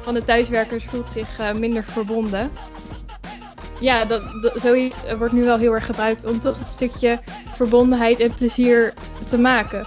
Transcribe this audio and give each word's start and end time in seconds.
van 0.00 0.14
de 0.14 0.24
thuiswerkers 0.24 0.84
voelt 0.84 1.12
zich 1.12 1.54
minder 1.54 1.84
verbonden. 1.84 2.50
Ja, 3.80 4.04
dat, 4.04 4.22
zoiets 4.54 4.98
wordt 5.18 5.32
nu 5.32 5.44
wel 5.44 5.58
heel 5.58 5.72
erg 5.72 5.86
gebruikt 5.86 6.24
om 6.24 6.38
toch 6.38 6.58
een 6.58 6.64
stukje 6.64 7.20
verbondenheid 7.52 8.20
en 8.20 8.34
plezier 8.34 8.94
te 9.26 9.38
maken. 9.38 9.86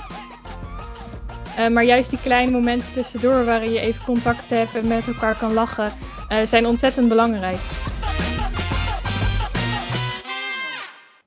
maar 1.72 1.84
juist 1.84 2.10
die 2.10 2.20
kleine 2.20 2.52
momenten 2.52 2.92
tussendoor 2.92 3.46
waarin 3.46 3.72
je 3.72 3.80
even 3.80 4.04
contact 4.04 4.50
hebt 4.50 4.76
en 4.76 4.88
met 4.88 5.08
elkaar 5.08 5.38
kan 5.38 5.54
lachen, 5.54 5.92
zijn 6.44 6.66
ontzettend 6.66 7.10
belangrijk. 7.10 7.60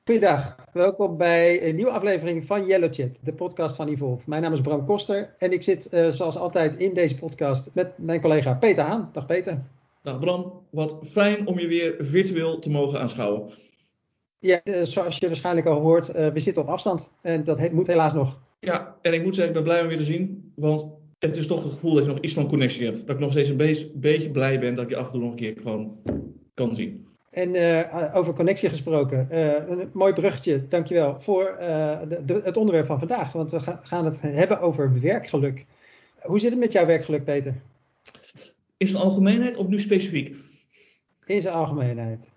Goedendag, 0.07 0.57
welkom 0.73 1.16
bij 1.16 1.68
een 1.68 1.75
nieuwe 1.75 1.90
aflevering 1.90 2.44
van 2.44 2.67
Yellow 2.67 2.93
Chat, 2.93 3.18
de 3.22 3.35
podcast 3.35 3.76
van 3.76 3.89
Evolve. 3.89 4.22
Mijn 4.26 4.43
naam 4.43 4.53
is 4.53 4.61
Bram 4.61 4.86
Koster 4.86 5.35
en 5.39 5.53
ik 5.53 5.63
zit 5.63 5.89
uh, 5.93 6.08
zoals 6.08 6.36
altijd 6.36 6.76
in 6.76 6.94
deze 6.94 7.14
podcast 7.14 7.71
met 7.75 7.99
mijn 7.99 8.21
collega 8.21 8.54
Peter 8.54 8.85
Haan. 8.85 9.11
Dag 9.13 9.27
Peter. 9.27 9.63
Dag 10.03 10.18
Bram, 10.18 10.53
wat 10.71 10.99
fijn 11.04 11.46
om 11.46 11.58
je 11.58 11.66
weer 11.66 11.94
virtueel 11.99 12.58
te 12.58 12.71
mogen 12.71 13.00
aanschouwen. 13.00 13.50
Ja, 14.39 14.61
uh, 14.64 14.82
zoals 14.82 15.18
je 15.18 15.27
waarschijnlijk 15.27 15.66
al 15.66 15.80
hoort, 15.80 16.16
uh, 16.16 16.29
we 16.29 16.41
zitten 16.41 16.63
op 16.63 16.68
afstand 16.68 17.11
en 17.22 17.44
dat 17.44 17.58
he 17.58 17.68
moet 17.72 17.86
helaas 17.86 18.14
nog. 18.14 18.41
Ja, 18.61 18.96
en 19.02 19.13
ik 19.13 19.25
moet 19.25 19.35
zeggen, 19.35 19.54
ik 19.54 19.64
ben 19.64 19.72
blij 19.72 19.85
om 19.85 19.91
je 19.91 19.96
te 19.96 20.04
zien, 20.04 20.52
want 20.54 20.86
het 21.18 21.36
is 21.36 21.46
toch 21.46 21.63
het 21.63 21.72
gevoel 21.72 21.94
dat 21.94 22.04
je 22.04 22.11
nog 22.11 22.21
iets 22.21 22.35
van 22.35 22.49
connectie 22.49 22.85
hebt. 22.85 23.07
Dat 23.07 23.16
ik 23.16 23.22
nog 23.22 23.30
steeds 23.30 23.49
een 23.49 23.57
be 23.57 23.91
beetje 23.94 24.30
blij 24.30 24.58
ben 24.58 24.75
dat 24.75 24.85
ik 24.85 24.91
je 24.91 24.96
af 24.96 25.07
en 25.07 25.13
toe 25.13 25.21
nog 25.21 25.30
een 25.30 25.36
keer 25.36 25.57
gewoon 25.63 25.96
kan 26.54 26.75
zien. 26.75 27.07
En 27.36 27.54
uh, 27.54 28.14
over 28.14 28.35
connectie 28.35 28.68
gesproken, 28.68 29.29
uh, 29.31 29.68
een 29.68 29.90
mooi 29.93 30.13
bruggetje, 30.13 30.68
dankjewel, 30.68 31.21
voor 31.21 31.57
uh, 31.61 31.99
de, 32.08 32.25
de, 32.25 32.41
het 32.44 32.56
onderwerp 32.56 32.86
van 32.86 32.98
vandaag. 32.98 33.33
Want 33.33 33.50
we 33.50 33.60
ga, 33.60 33.80
gaan 33.83 34.05
het 34.05 34.20
hebben 34.20 34.60
over 34.60 35.00
werkgeluk. 35.00 35.66
Hoe 36.22 36.38
zit 36.38 36.50
het 36.50 36.58
met 36.58 36.72
jouw 36.72 36.86
werkgeluk, 36.86 37.25
Peter? 37.25 37.55
In 38.77 38.86
zijn 38.86 39.02
algemeenheid 39.02 39.56
of 39.56 39.66
nu 39.66 39.78
specifiek? 39.78 40.36
In 41.27 41.41
zijn 41.41 41.55
algemeenheid. 41.55 42.33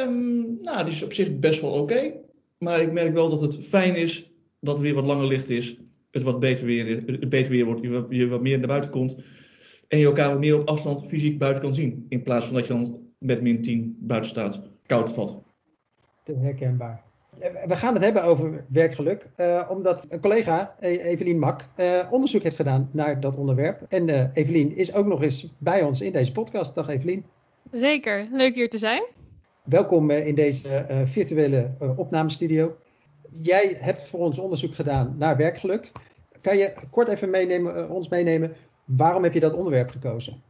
Um, 0.00 0.58
nou, 0.60 0.84
die 0.84 0.92
is 0.92 1.02
op 1.02 1.12
zich 1.12 1.38
best 1.38 1.60
wel 1.60 1.70
oké. 1.70 1.80
Okay, 1.80 2.20
maar 2.58 2.80
ik 2.80 2.92
merk 2.92 3.12
wel 3.12 3.30
dat 3.30 3.40
het 3.40 3.66
fijn 3.66 3.96
is 3.96 4.30
dat 4.60 4.76
er 4.76 4.82
weer 4.82 4.94
wat 4.94 5.06
langer 5.06 5.26
licht 5.26 5.48
is. 5.48 5.76
Het 6.10 6.22
wat 6.22 6.40
beter 6.40 6.66
weer, 6.66 7.02
het 7.06 7.28
beter 7.28 7.50
weer 7.50 7.64
wordt, 7.64 7.82
je, 7.82 8.06
je 8.08 8.28
wat 8.28 8.42
meer 8.42 8.58
naar 8.58 8.68
buiten 8.68 8.90
komt. 8.90 9.16
En 9.88 9.98
je 9.98 10.04
elkaar 10.04 10.30
wat 10.30 10.38
meer 10.38 10.58
op 10.60 10.68
afstand 10.68 11.04
fysiek 11.06 11.38
buiten 11.38 11.62
kan 11.62 11.74
zien. 11.74 12.06
In 12.08 12.22
plaats 12.22 12.46
van 12.46 12.54
dat 12.54 12.66
je 12.66 12.72
dan 12.72 13.10
met 13.22 13.42
min 13.42 13.62
10 13.62 13.96
buiten 14.00 14.30
staat 14.30 14.60
koud 14.86 15.12
vat. 15.12 15.42
Herkenbaar. 16.24 17.02
We 17.66 17.76
gaan 17.76 17.94
het 17.94 18.02
hebben 18.02 18.24
over 18.24 18.64
werkgeluk, 18.68 19.26
uh, 19.36 19.66
omdat 19.70 20.06
een 20.08 20.20
collega, 20.20 20.74
Evelien 20.80 21.38
Mak, 21.38 21.68
uh, 21.76 22.06
onderzoek 22.10 22.42
heeft 22.42 22.56
gedaan 22.56 22.90
naar 22.92 23.20
dat 23.20 23.36
onderwerp. 23.36 23.82
En 23.88 24.08
uh, 24.08 24.24
Evelien 24.32 24.76
is 24.76 24.94
ook 24.94 25.06
nog 25.06 25.22
eens 25.22 25.52
bij 25.58 25.82
ons 25.82 26.00
in 26.00 26.12
deze 26.12 26.32
podcast. 26.32 26.74
Dag 26.74 26.88
Evelien. 26.88 27.24
Zeker, 27.70 28.28
leuk 28.32 28.54
hier 28.54 28.70
te 28.70 28.78
zijn. 28.78 29.02
Welkom 29.62 30.10
in 30.10 30.34
deze 30.34 31.02
virtuele 31.04 31.70
opnamestudio. 31.96 32.76
Jij 33.40 33.76
hebt 33.78 34.08
voor 34.08 34.20
ons 34.20 34.38
onderzoek 34.38 34.74
gedaan 34.74 35.14
naar 35.18 35.36
werkgeluk. 35.36 35.92
Kan 36.40 36.56
je 36.56 36.74
kort 36.90 37.08
even 37.08 37.30
meenemen, 37.30 37.90
ons 37.90 38.08
meenemen, 38.08 38.56
waarom 38.84 39.22
heb 39.22 39.32
je 39.32 39.40
dat 39.40 39.54
onderwerp 39.54 39.90
gekozen? 39.90 40.42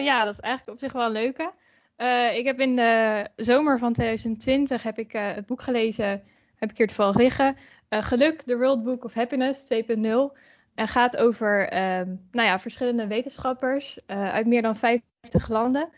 ja, 0.00 0.24
dat 0.24 0.32
is 0.32 0.40
eigenlijk 0.40 0.78
op 0.78 0.84
zich 0.84 0.92
wel 0.92 1.06
een 1.06 1.12
leuke. 1.12 1.52
Uh, 1.98 2.36
ik 2.36 2.46
heb 2.46 2.60
in 2.60 2.76
de 2.76 3.26
zomer 3.36 3.78
van 3.78 3.92
2020 3.92 4.82
heb 4.82 4.98
ik, 4.98 5.14
uh, 5.14 5.32
het 5.32 5.46
boek 5.46 5.62
gelezen, 5.62 6.22
heb 6.56 6.70
ik 6.70 6.76
hier 6.76 6.86
toevallig 6.86 7.16
liggen. 7.16 7.56
Uh, 7.90 8.04
Geluk, 8.04 8.42
The 8.42 8.56
World 8.56 8.84
Book 8.84 9.04
of 9.04 9.14
Happiness 9.14 9.64
2.0. 9.64 10.38
En 10.74 10.88
gaat 10.88 11.16
over 11.16 11.68
ehm, 11.68 12.14
nou 12.30 12.46
ja, 12.48 12.60
verschillende 12.60 13.06
wetenschappers 13.06 13.98
uit 14.06 14.46
meer 14.46 14.62
dan 14.62 14.76
50 14.76 15.48
landen. 15.48 15.88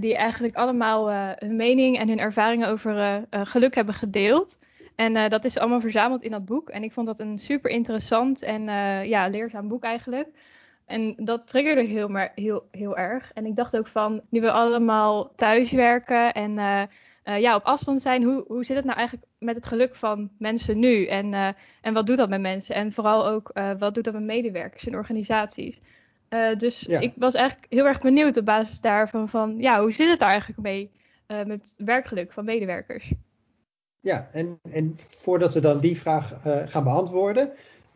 die 0.00 0.16
eigenlijk 0.16 0.54
allemaal 0.54 1.10
hun 1.38 1.56
mening 1.56 1.98
en 1.98 2.08
hun 2.08 2.18
ervaringen 2.18 2.68
over 2.68 3.24
geluk 3.30 3.74
hebben 3.74 3.94
gedeeld. 3.94 4.58
En 4.96 5.28
dat 5.28 5.44
is 5.44 5.58
allemaal 5.58 5.80
verzameld 5.80 6.22
in 6.22 6.30
dat 6.30 6.44
boek. 6.44 6.68
En 6.68 6.82
ik 6.82 6.92
vond 6.92 7.06
dat 7.06 7.20
een 7.20 7.38
super 7.38 7.70
interessant 7.70 8.42
en 8.42 8.62
ja, 9.08 9.28
leerzaam 9.28 9.68
boek 9.68 9.82
eigenlijk. 9.82 10.28
En 10.86 11.14
dat 11.16 11.48
triggerde 11.48 11.82
heel, 11.82 12.08
maar 12.08 12.32
heel, 12.34 12.68
heel 12.70 12.96
erg. 12.96 13.32
En 13.32 13.46
ik 13.46 13.56
dacht 13.56 13.76
ook 13.76 13.86
van, 13.86 14.20
nu 14.28 14.40
we 14.40 14.50
allemaal 14.50 15.32
thuiswerken 15.34 16.32
en 16.32 16.50
uh, 16.50 16.82
uh, 17.24 17.40
ja, 17.40 17.56
op 17.56 17.64
afstand 17.64 18.02
zijn, 18.02 18.22
hoe, 18.22 18.44
hoe 18.46 18.64
zit 18.64 18.76
het 18.76 18.84
nou 18.84 18.96
eigenlijk 18.96 19.28
met 19.38 19.56
het 19.56 19.66
geluk 19.66 19.94
van 19.94 20.30
mensen 20.38 20.78
nu? 20.78 21.06
En, 21.06 21.32
uh, 21.32 21.48
en 21.80 21.94
wat 21.94 22.06
doet 22.06 22.16
dat 22.16 22.28
met 22.28 22.40
mensen? 22.40 22.74
En 22.74 22.92
vooral 22.92 23.26
ook, 23.26 23.52
wat 23.78 23.94
doet 23.94 24.04
dat 24.04 24.12
met 24.12 24.22
medewerkers 24.22 24.86
en 24.86 24.94
organisaties? 24.94 25.80
dus 26.56 26.80
ja. 26.80 27.00
ik 27.00 27.12
was 27.16 27.34
eigenlijk 27.34 27.72
heel 27.72 27.86
erg 27.86 28.00
benieuwd 28.00 28.36
op 28.36 28.44
basis 28.44 28.80
daarvan 28.80 29.28
van, 29.28 29.54
ja, 29.58 29.80
hoe 29.80 29.92
zit 29.92 30.08
het 30.08 30.18
daar 30.18 30.28
eigenlijk 30.28 30.60
mee 30.60 30.90
met 31.26 31.74
werkgeluk 31.76 32.32
van 32.32 32.44
medewerkers? 32.44 33.12
Ja, 34.00 34.28
en, 34.32 34.58
en 34.70 34.92
voordat 34.96 35.54
we 35.54 35.60
dan 35.60 35.80
die 35.80 35.98
vraag 35.98 36.34
gaan 36.66 36.84
beantwoorden, 36.84 37.52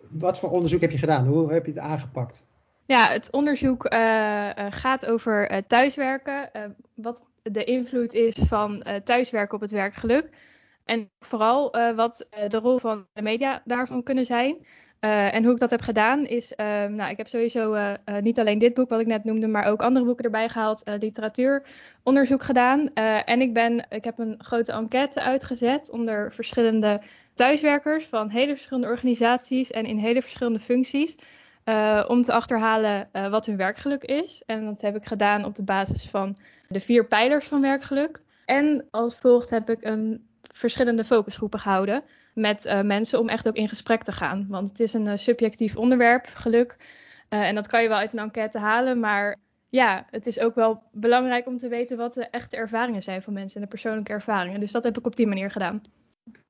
wat 0.08 0.38
voor 0.38 0.50
onderzoek 0.50 0.80
heb 0.80 0.90
je 0.90 0.98
gedaan? 0.98 1.26
Hoe 1.26 1.52
heb 1.52 1.64
je 1.64 1.70
het 1.70 1.80
aangepakt? 1.80 2.46
Ja, 2.88 3.08
het 3.08 3.30
onderzoek 3.30 3.92
uh, 3.92 3.98
uh, 3.98 4.66
gaat 4.70 5.06
over 5.06 5.52
uh, 5.52 5.58
thuiswerken. 5.66 6.50
wat 6.94 7.26
de 7.42 7.64
invloed 7.64 8.14
is 8.14 8.34
van 8.34 8.84
thuiswerken 9.04 9.54
op 9.54 9.60
het 9.60 9.70
werkgeluk. 9.70 10.28
En 10.84 11.10
vooral 11.20 11.70
wat 11.94 12.26
de 12.48 12.58
rol 12.58 12.78
van 12.78 13.06
de 13.12 13.22
media 13.22 13.62
daarvan 13.64 14.02
kunnen 14.02 14.26
zijn. 14.26 14.66
en 15.00 15.44
hoe 15.44 15.52
ik 15.52 15.58
dat 15.58 15.70
heb 15.70 15.80
gedaan 15.80 16.26
is, 16.26 16.52
nou, 16.56 17.10
ik 17.10 17.16
heb 17.16 17.26
sowieso 17.26 17.76
niet 18.20 18.38
alleen 18.38 18.58
dit 18.58 18.74
boek 18.74 18.88
wat 18.88 19.00
ik 19.00 19.06
net 19.06 19.24
noemde, 19.24 19.46
maar 19.46 19.66
ook 19.66 19.82
andere 19.82 20.04
boeken 20.04 20.24
erbij 20.24 20.48
gehaald, 20.48 20.82
literatuuronderzoek 20.98 22.42
gedaan. 22.42 22.92
en 23.24 23.40
ik, 23.40 23.52
ben, 23.52 23.86
ik 23.90 24.04
heb 24.04 24.18
een 24.18 24.34
grote 24.38 24.72
enquête 24.72 25.20
uitgezet 25.20 25.90
onder 25.90 26.32
verschillende 26.32 27.00
thuiswerkers 27.34 28.06
van 28.06 28.28
hele 28.28 28.52
verschillende 28.52 28.88
organisaties 28.88 29.70
en 29.70 29.86
in 29.86 29.98
hele 29.98 30.22
verschillende 30.22 30.60
functies. 30.60 31.16
Uh, 31.68 32.04
om 32.08 32.22
te 32.22 32.32
achterhalen 32.32 33.08
uh, 33.12 33.28
wat 33.28 33.46
hun 33.46 33.56
werkgeluk 33.56 34.04
is. 34.04 34.42
En 34.46 34.64
dat 34.64 34.80
heb 34.80 34.96
ik 34.96 35.06
gedaan 35.06 35.44
op 35.44 35.54
de 35.54 35.62
basis 35.62 36.08
van 36.08 36.36
de 36.68 36.80
vier 36.80 37.06
pijlers 37.06 37.46
van 37.46 37.60
werkgeluk. 37.60 38.22
En 38.44 38.86
als 38.90 39.18
volgt 39.18 39.50
heb 39.50 39.70
ik 39.70 39.84
een 39.84 40.26
verschillende 40.42 41.04
focusgroepen 41.04 41.58
gehouden 41.58 42.02
met 42.34 42.64
uh, 42.64 42.80
mensen 42.80 43.18
om 43.18 43.28
echt 43.28 43.48
ook 43.48 43.56
in 43.56 43.68
gesprek 43.68 44.02
te 44.02 44.12
gaan. 44.12 44.46
Want 44.48 44.68
het 44.68 44.80
is 44.80 44.92
een 44.92 45.18
subjectief 45.18 45.76
onderwerp, 45.76 46.26
geluk. 46.26 46.76
en 47.28 47.54
dat 47.54 47.66
kan 47.66 47.82
je 47.82 47.88
wel 47.88 47.98
uit 47.98 48.12
een 48.12 48.18
enquête 48.18 48.58
halen, 48.58 49.00
maar 49.00 49.36
ja, 49.68 50.06
het 50.10 50.26
is 50.26 50.40
ook 50.40 50.54
wel 50.54 50.82
belangrijk 50.92 51.46
om 51.46 51.56
te 51.56 51.68
weten 51.68 51.96
wat 51.96 52.14
de 52.14 52.24
echte 52.24 52.56
ervaringen 52.56 53.02
zijn 53.02 53.22
van 53.22 53.32
mensen 53.32 53.56
en 53.56 53.62
de 53.62 53.68
persoonlijke 53.68 54.12
ervaringen. 54.12 54.60
Dus 54.60 54.72
dat 54.72 54.84
heb 54.84 54.98
ik 54.98 55.06
op 55.06 55.16
die 55.16 55.26
manier 55.26 55.50
gedaan. 55.50 55.80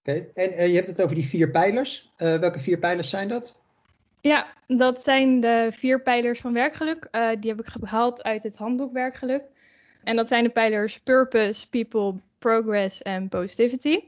Oké, 0.00 0.27
en 0.35 0.69
je 0.69 0.75
hebt 0.75 0.89
het 0.89 1.03
over 1.03 1.15
die 1.15 1.27
vier 1.27 1.50
pijlers. 1.50 2.12
welke 2.17 2.61
vier 2.61 2.79
pijlers 2.79 3.11
zijn 3.11 3.29
dat? 3.29 3.56
Ja, 4.21 4.47
dat 4.67 5.03
zijn 5.03 5.41
de 5.41 5.69
vier 5.71 6.03
pijlers 6.03 6.41
van 6.41 6.53
werkgeluk. 6.53 7.09
Uh, 7.12 7.29
die 7.41 7.51
heb 7.51 7.61
ik 7.61 7.67
gehaald 7.67 8.23
uit 8.23 8.43
het 8.43 8.56
handboek 8.56 8.93
werkgeluk. 8.93 9.43
En 10.05 10.17
dat 10.17 10.29
zijn 10.29 10.45
de 10.45 10.51
pijlers 10.51 11.01
purpose, 11.01 11.69
people, 11.69 12.15
progress 12.39 13.03
en 13.03 13.29
positivity. 13.29 14.01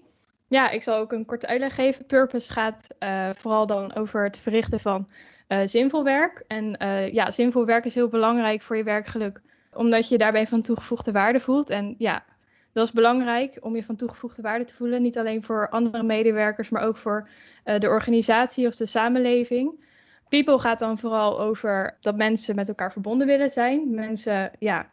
Ja, 0.49 0.71
ik 0.71 0.83
zal 0.83 0.99
ook 0.99 1.13
een 1.13 1.25
korte 1.25 1.47
uitleg 1.47 1.75
geven. 1.75 2.07
Purpose 2.07 2.53
gaat 2.53 2.87
uh, 2.99 3.31
vooral 3.35 3.67
dan 3.67 3.95
over 3.95 4.25
het 4.25 4.39
verrichten 4.39 4.81
van 4.81 5.09
uh, 5.49 5.59
zinvol 5.65 6.05
werk. 6.05 6.45
En 6.47 6.77
ja, 7.13 7.31
zinvol 7.31 7.65
werk 7.65 7.85
is 7.85 7.95
heel 7.95 8.09
belangrijk 8.09 8.61
voor 8.61 8.77
je 8.77 8.83
werkgeluk, 8.83 9.41
omdat 9.73 10.09
je 10.09 10.19
daarbij 10.19 10.47
van 10.47 10.61
toegevoegde 10.61 11.13
waarde 11.13 11.41
voelt. 11.41 11.71
En 11.71 11.95
ja, 11.99 12.25
dat 12.73 12.87
is 12.87 12.93
belangrijk 12.93 13.59
om 13.61 13.77
je 13.77 13.85
van 13.85 13.97
toegevoegde 13.97 14.43
waarde 14.43 14.65
te 14.65 14.75
voelen. 14.75 15.03
Niet 15.03 15.19
alleen 15.19 15.43
voor 15.43 15.69
andere 15.69 16.03
medewerkers, 16.03 16.69
maar 16.69 16.83
ook 16.83 16.97
voor 16.97 17.29
de 17.79 17.89
organisatie 17.89 18.67
of 18.67 18.77
de 18.77 18.87
samenleving. 18.87 19.89
People 20.31 20.59
gaat 20.59 20.79
dan 20.79 20.99
vooral 20.99 21.41
over 21.41 21.97
dat 22.01 22.17
mensen 22.17 22.55
met 22.55 22.69
elkaar 22.69 22.93
verbonden 22.93 23.27
willen 23.27 23.51
zijn. 23.51 23.95
Mensen, 23.95 24.51
ja, 24.59 24.91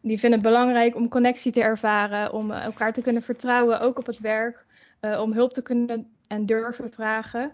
die 0.00 0.18
vinden 0.18 0.38
het 0.38 0.48
belangrijk 0.48 0.96
om 0.96 1.08
connectie 1.08 1.52
te 1.52 1.62
ervaren, 1.62 2.32
om 2.32 2.50
elkaar 2.50 2.92
te 2.92 3.02
kunnen 3.02 3.22
vertrouwen, 3.22 3.80
ook 3.80 3.98
op 3.98 4.06
het 4.06 4.18
werk, 4.18 4.64
uh, 5.00 5.20
om 5.20 5.32
hulp 5.32 5.52
te 5.52 5.62
kunnen 5.62 6.12
en 6.28 6.46
durven 6.46 6.92
vragen. 6.92 7.52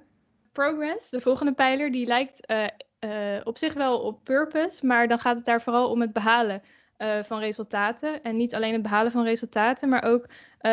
Progress, 0.52 1.10
de 1.10 1.20
volgende 1.20 1.52
pijler, 1.52 1.90
die 1.90 2.06
lijkt 2.06 2.50
uh, 2.50 3.40
op 3.44 3.58
zich 3.58 3.74
wel 3.74 3.98
op 3.98 4.24
purpose, 4.24 4.86
maar 4.86 5.08
dan 5.08 5.18
gaat 5.18 5.36
het 5.36 5.44
daar 5.44 5.62
vooral 5.62 5.90
om 5.90 6.00
het 6.00 6.12
behalen 6.12 6.62
van 7.22 7.38
resultaten. 7.38 8.22
En 8.22 8.36
niet 8.36 8.54
alleen 8.54 8.72
het 8.72 8.82
behalen 8.82 9.12
van 9.12 9.24
resultaten, 9.24 9.88
maar 9.88 10.02
ook 10.02 10.26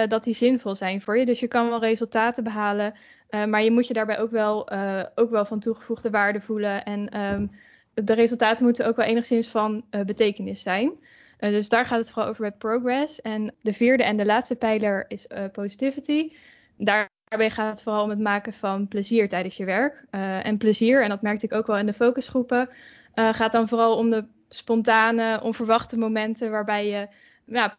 dat 0.07 0.23
die 0.23 0.33
zinvol 0.33 0.75
zijn 0.75 1.01
voor 1.01 1.17
je. 1.17 1.25
Dus 1.25 1.39
je 1.39 1.47
kan 1.47 1.69
wel 1.69 1.79
resultaten 1.79 2.43
behalen 2.43 2.93
uh, 3.31 3.45
maar 3.45 3.63
je 3.63 3.71
moet 3.71 3.87
je 3.87 3.93
daarbij 3.93 4.19
ook 4.19 4.31
wel, 4.31 4.71
ook 5.15 5.29
wel 5.29 5.45
van 5.45 5.59
toegevoegde 5.59 6.09
waarde 6.09 6.41
voelen. 6.41 6.83
En 6.83 7.19
um, 7.21 7.51
de 7.93 8.13
resultaten 8.13 8.65
moeten 8.65 8.87
ook 8.87 8.95
wel 8.95 9.05
enigszins 9.05 9.47
van 9.47 9.83
betekenis 9.89 10.61
zijn. 10.61 10.91
dus 11.39 11.69
daar 11.69 11.85
gaat 11.85 11.99
het 11.99 12.11
vooral 12.11 12.29
over 12.29 12.41
bij 12.41 12.51
progress. 12.51 13.21
En 13.21 13.53
de 13.61 13.73
vierde 13.73 14.03
en 14.03 14.17
de 14.17 14.25
laatste 14.25 14.55
pijler 14.55 15.05
is 15.07 15.27
positivity. 15.51 16.31
Daarbij 16.77 17.49
gaat 17.49 17.69
het 17.69 17.83
vooral 17.83 18.03
om 18.03 18.09
het 18.09 18.19
maken 18.19 18.53
van 18.53 18.87
plezier 18.87 19.29
tijdens 19.29 19.57
je 19.57 19.65
werk. 19.65 20.05
en 20.43 20.57
plezier, 20.57 21.03
en 21.03 21.09
dat 21.09 21.21
merkte 21.21 21.45
ik 21.45 21.53
ook 21.53 21.67
wel 21.67 21.77
in 21.77 21.85
de 21.85 21.93
focusgroepen, 21.93 22.69
gaat 23.13 23.51
dan 23.51 23.67
vooral 23.67 23.97
om 23.97 24.09
de 24.09 24.25
spontane, 24.53 25.41
onverwachte 25.41 25.97
momenten 25.97 26.51
waarbij 26.51 26.87
je 26.87 27.07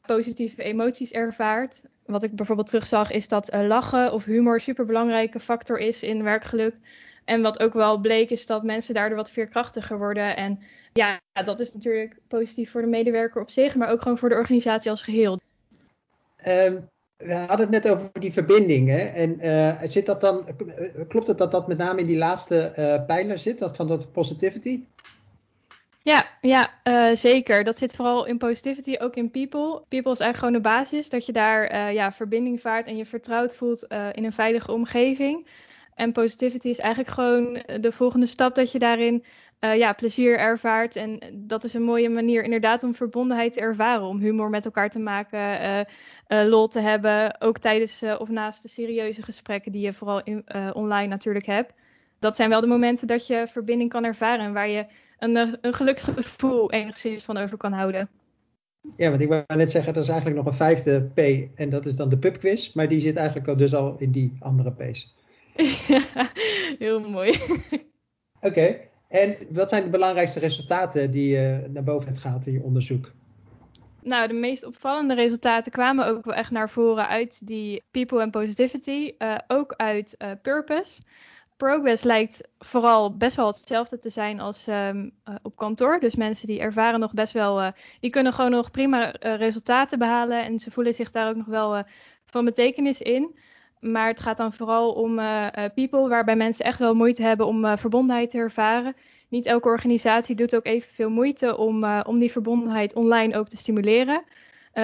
positieve 0.07 0.63
emoties 0.63 1.13
ervaart. 1.13 1.83
Wat 2.07 2.23
ik 2.23 2.35
bijvoorbeeld 2.35 2.67
terugzag 2.67 3.11
is 3.11 3.29
dat 3.29 3.53
lachen 3.53 4.13
of 4.13 4.25
humor 4.25 4.55
een 4.55 4.61
superbelangrijke 4.61 5.41
factor 5.41 5.79
is 5.79 6.03
in 6.03 6.23
werkgeluk. 6.23 6.75
En 7.25 7.43
wat 7.43 7.61
ook 7.61 7.73
wel 7.73 7.99
bleek 7.99 8.31
is 8.31 8.47
dat 8.47 8.63
mensen 8.63 8.95
daardoor 8.95 9.17
wat 9.17 9.31
veerkrachtiger 9.31 9.99
worden. 9.99 10.37
En 10.37 10.61
ja, 10.93 11.21
dat 11.45 11.61
is 11.61 11.73
natuurlijk 11.73 12.17
positief 12.29 12.71
voor 12.71 12.81
de 12.81 12.87
medewerker 12.87 13.41
op 13.41 13.51
zich, 13.51 13.75
maar 13.75 13.91
ook 13.91 14.03
gewoon 14.03 14.19
voor 14.19 14.29
de 14.29 14.35
organisatie 14.35 14.91
als 14.91 15.03
geheel. 15.03 15.41
Um, 16.47 16.89
we 17.17 17.35
hadden 17.35 17.61
het 17.61 17.71
net 17.71 17.89
over 17.89 18.11
die 18.13 18.33
verbinding. 18.33 18.89
Hè? 18.89 19.05
En 19.05 19.47
uh, 19.47 19.83
zit 19.85 20.07
dat 20.07 20.21
dan, 20.21 20.47
klopt 21.09 21.27
het 21.27 21.39
dat 21.39 21.51
dat 21.51 21.69
met 21.69 21.79
name 21.79 22.01
in 22.01 22.07
die 22.07 22.17
laatste 22.17 22.73
pijler 23.07 23.39
zit, 23.39 23.59
dat 23.59 23.77
van 23.77 23.89
dat 23.89 24.13
positivity? 24.13 24.85
Ja, 26.03 26.25
ja 26.41 26.69
uh, 26.85 27.17
zeker. 27.17 27.65
Dat 27.65 27.79
zit 27.79 27.95
vooral 27.95 28.25
in 28.25 28.39
positivity, 28.39 28.97
ook 28.99 29.17
in 29.17 29.31
people. 29.31 29.83
People 29.89 30.13
is 30.13 30.21
eigenlijk 30.21 30.37
gewoon 30.37 30.53
de 30.53 30.61
basis, 30.61 31.09
dat 31.09 31.27
je 31.27 31.33
daar 31.33 31.93
ja, 31.93 32.13
verbinding 32.13 32.61
vaart 32.61 32.87
en 32.87 32.97
je 32.97 33.07
vertrouwd 33.07 33.57
voelt 33.57 33.87
in 34.13 34.25
een 34.25 34.33
veilige 34.33 34.73
omgeving. 34.73 35.47
En 35.95 36.13
positivity 36.13 36.69
is 36.69 36.79
eigenlijk 36.79 37.15
gewoon 37.15 37.63
de 37.81 37.93
volgende 37.93 38.27
stap 38.27 38.55
dat 38.55 38.73
je 38.73 38.79
daarin 38.79 39.25
ja, 39.59 39.93
plezier 39.93 40.39
ervaart. 40.39 40.97
En 40.97 41.21
dat 41.33 41.65
is 41.65 41.75
een 41.75 41.83
mooie 41.83 42.09
manier 42.09 42.45
inderdaad 42.45 42.83
om 42.83 42.95
verbondenheid 42.95 43.53
te 43.53 43.61
ervaren. 43.61 44.07
Om 44.07 44.19
humor 44.19 44.51
met 44.51 44.65
elkaar 44.65 44.91
te 44.91 44.99
maken, 44.99 45.87
lol 46.27 46.69
te 46.69 46.81
hebben. 46.81 47.41
Ook 47.41 47.59
tijdens 47.59 48.03
of 48.19 48.29
naast 48.29 48.63
de 48.63 48.69
serieuze 48.69 49.23
gesprekken 49.23 49.73
die 49.73 49.85
je 49.85 49.93
vooral 49.93 50.23
in, 50.23 50.45
online 50.73 51.09
natuurlijk 51.09 51.47
hebt. 51.47 51.73
Dat 52.19 52.37
zijn 52.37 52.49
wel 52.49 52.61
de 52.61 52.67
momenten 52.67 53.07
dat 53.07 53.27
je 53.27 53.47
verbinding 53.47 53.91
kan 53.91 54.05
ervaren. 54.05 54.45
En 54.45 54.53
waar 54.53 54.69
je 54.69 54.87
een, 55.23 55.59
een 55.61 55.75
geluksgevoel 55.75 56.71
enigszins 56.71 57.25
van 57.25 57.37
over 57.37 57.57
kan 57.57 57.73
houden. 57.73 58.09
Ja, 58.97 59.11
want 59.11 59.23
ik 59.23 59.29
wou 59.29 59.45
net 59.47 59.71
zeggen, 59.71 59.95
dat 59.95 60.03
is 60.03 60.09
eigenlijk 60.09 60.39
nog 60.39 60.47
een 60.47 60.59
vijfde 60.59 61.01
P. 61.15 61.19
En 61.59 61.71
dat 61.71 61.87
is 61.87 61.95
dan 61.95 62.09
de 62.09 62.19
pubquiz. 62.19 62.73
Maar 62.73 62.89
die 62.89 63.01
zit 63.01 63.17
eigenlijk 63.17 63.49
al 63.49 63.57
dus 63.57 63.75
al 63.75 63.95
in 63.99 64.11
die 64.11 64.37
andere 64.39 64.73
P's. 64.73 65.15
ja, 65.87 66.03
heel 66.79 67.01
mooi. 67.01 67.41
Oké. 68.41 68.77
En 69.09 69.37
wat 69.51 69.69
zijn 69.69 69.83
de 69.83 69.91
belangrijkste 69.91 70.39
resultaten 70.39 71.11
die 71.11 71.29
je 71.29 71.67
naar 71.69 71.83
boven 71.83 72.09
hebt 72.09 72.21
gehaald 72.21 72.47
in 72.47 72.53
je 72.53 72.63
onderzoek? 72.63 73.13
Nou, 74.03 74.29
de 74.29 74.35
meest 74.35 74.65
opvallende 74.65 75.15
resultaten 75.15 75.73
kwamen 75.73 76.07
ook 76.07 76.25
wel 76.25 76.35
echt 76.35 76.51
naar 76.51 76.71
voren 76.71 77.09
uit 77.09 77.47
die 77.47 77.83
people 77.91 78.23
and 78.23 78.31
positivity, 78.31 79.15
uh, 79.19 79.39
ook 79.47 79.75
uit 79.77 80.15
uh, 80.19 80.31
purpose. 80.43 81.01
Progress 81.63 82.03
lijkt 82.03 82.49
vooral 82.59 83.17
best 83.17 83.37
wel 83.37 83.47
hetzelfde 83.47 83.99
te 83.99 84.09
zijn 84.09 84.41
als 84.41 84.67
um, 84.67 85.13
uh, 85.29 85.35
op 85.43 85.57
kantoor. 85.57 86.01
Dus 86.01 86.17
mensen 86.17 86.47
die 86.47 86.61
ervaren 86.61 87.01
nog 87.01 87.15
best 87.15 87.33
wel, 87.33 87.73
die 88.01 88.11
kunnen 88.11 88.33
gewoon 88.33 88.51
nog 88.51 88.71
prima 88.71 89.15
resultaten 89.21 89.99
behalen 89.99 90.45
en 90.45 90.59
ze 90.59 90.71
voelen 90.71 90.95
zich 90.95 91.11
daar 91.11 91.29
ook 91.29 91.37
nog 91.37 91.47
wel 91.47 91.85
van 92.27 92.45
betekenis 92.45 93.01
in. 93.01 93.39
Maar 93.81 94.09
het 94.09 94.21
gaat 94.21 94.37
dan 94.37 94.53
vooral 94.53 94.93
om 94.93 95.21
people, 95.75 96.09
waarbij 96.09 96.37
mensen 96.37 96.65
echt 96.65 96.79
wel 96.79 96.95
moeite 96.95 97.23
hebben 97.23 97.47
om 97.47 97.79
verbondenheid 97.79 98.31
te 98.31 98.39
ervaren. 98.39 98.95
Niet 99.29 99.47
elke 99.47 99.69
organisatie 99.69 100.37
doet 100.37 100.57
ook 100.57 100.67
evenveel 100.67 101.11
moeite 101.11 101.57
om, 101.57 101.85
om 101.85 102.19
die 102.19 102.33
verbondenheid 102.33 102.95
online 102.95 103.37
ook 103.37 103.49
te 103.49 103.57
stimuleren. 103.57 104.25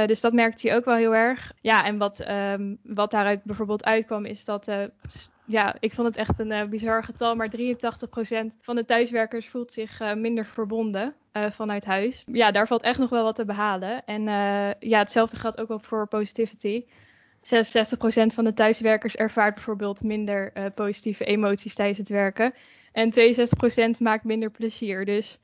dus 0.07 0.21
dat 0.21 0.33
merkte 0.33 0.69
je 0.69 0.75
ook 0.75 0.85
wel 0.85 0.97
heel 0.97 1.15
erg. 1.15 1.53
Ja, 1.61 1.85
en 1.85 1.99
wat, 1.99 2.25
um, 2.29 2.79
wat 2.83 3.11
daaruit 3.11 3.43
bijvoorbeeld 3.43 3.85
uitkwam, 3.85 4.25
is 4.25 4.45
dat. 4.45 4.71
Ja, 5.49 5.77
ik 5.81 5.93
vond 5.93 6.09
het 6.09 6.17
echt 6.17 6.39
een 6.39 6.69
bizar 6.71 7.05
getal, 7.05 7.35
maar 7.35 7.49
83% 7.49 7.61
van 8.61 8.77
de 8.77 8.85
thuiswerkers 8.85 9.49
voelt 9.49 9.73
zich 9.73 10.15
minder 10.15 10.47
verbonden 10.47 11.15
vanuit 11.33 11.85
huis. 11.85 12.25
Ja, 12.33 12.51
daar 12.51 12.67
valt 12.67 12.83
echt 12.83 12.99
nog 12.99 13.11
wel 13.11 13.23
wat 13.23 13.35
te 13.35 13.45
behalen. 13.45 14.05
En 14.05 14.23
ja, 14.79 14.99
hetzelfde 14.99 15.37
geldt 15.37 15.61
ook 15.61 15.69
wel 15.69 15.79
voor 15.79 16.09
positivity. 16.09 16.85
66% 17.43 18.35
van 18.35 18.45
de 18.45 18.53
thuiswerkers 18.53 19.15
ervaart 19.15 19.55
bijvoorbeeld 19.55 20.03
minder 20.03 20.51
uh, 20.55 20.65
positieve 20.75 21.25
emoties 21.25 21.75
tijdens 21.75 21.99
het 21.99 22.09
werken. 22.09 22.55
En 22.93 23.13
62% 23.97 23.99
maakt 23.99 24.25
minder 24.25 24.51
plezier. 24.51 25.05
Dus 25.05 25.41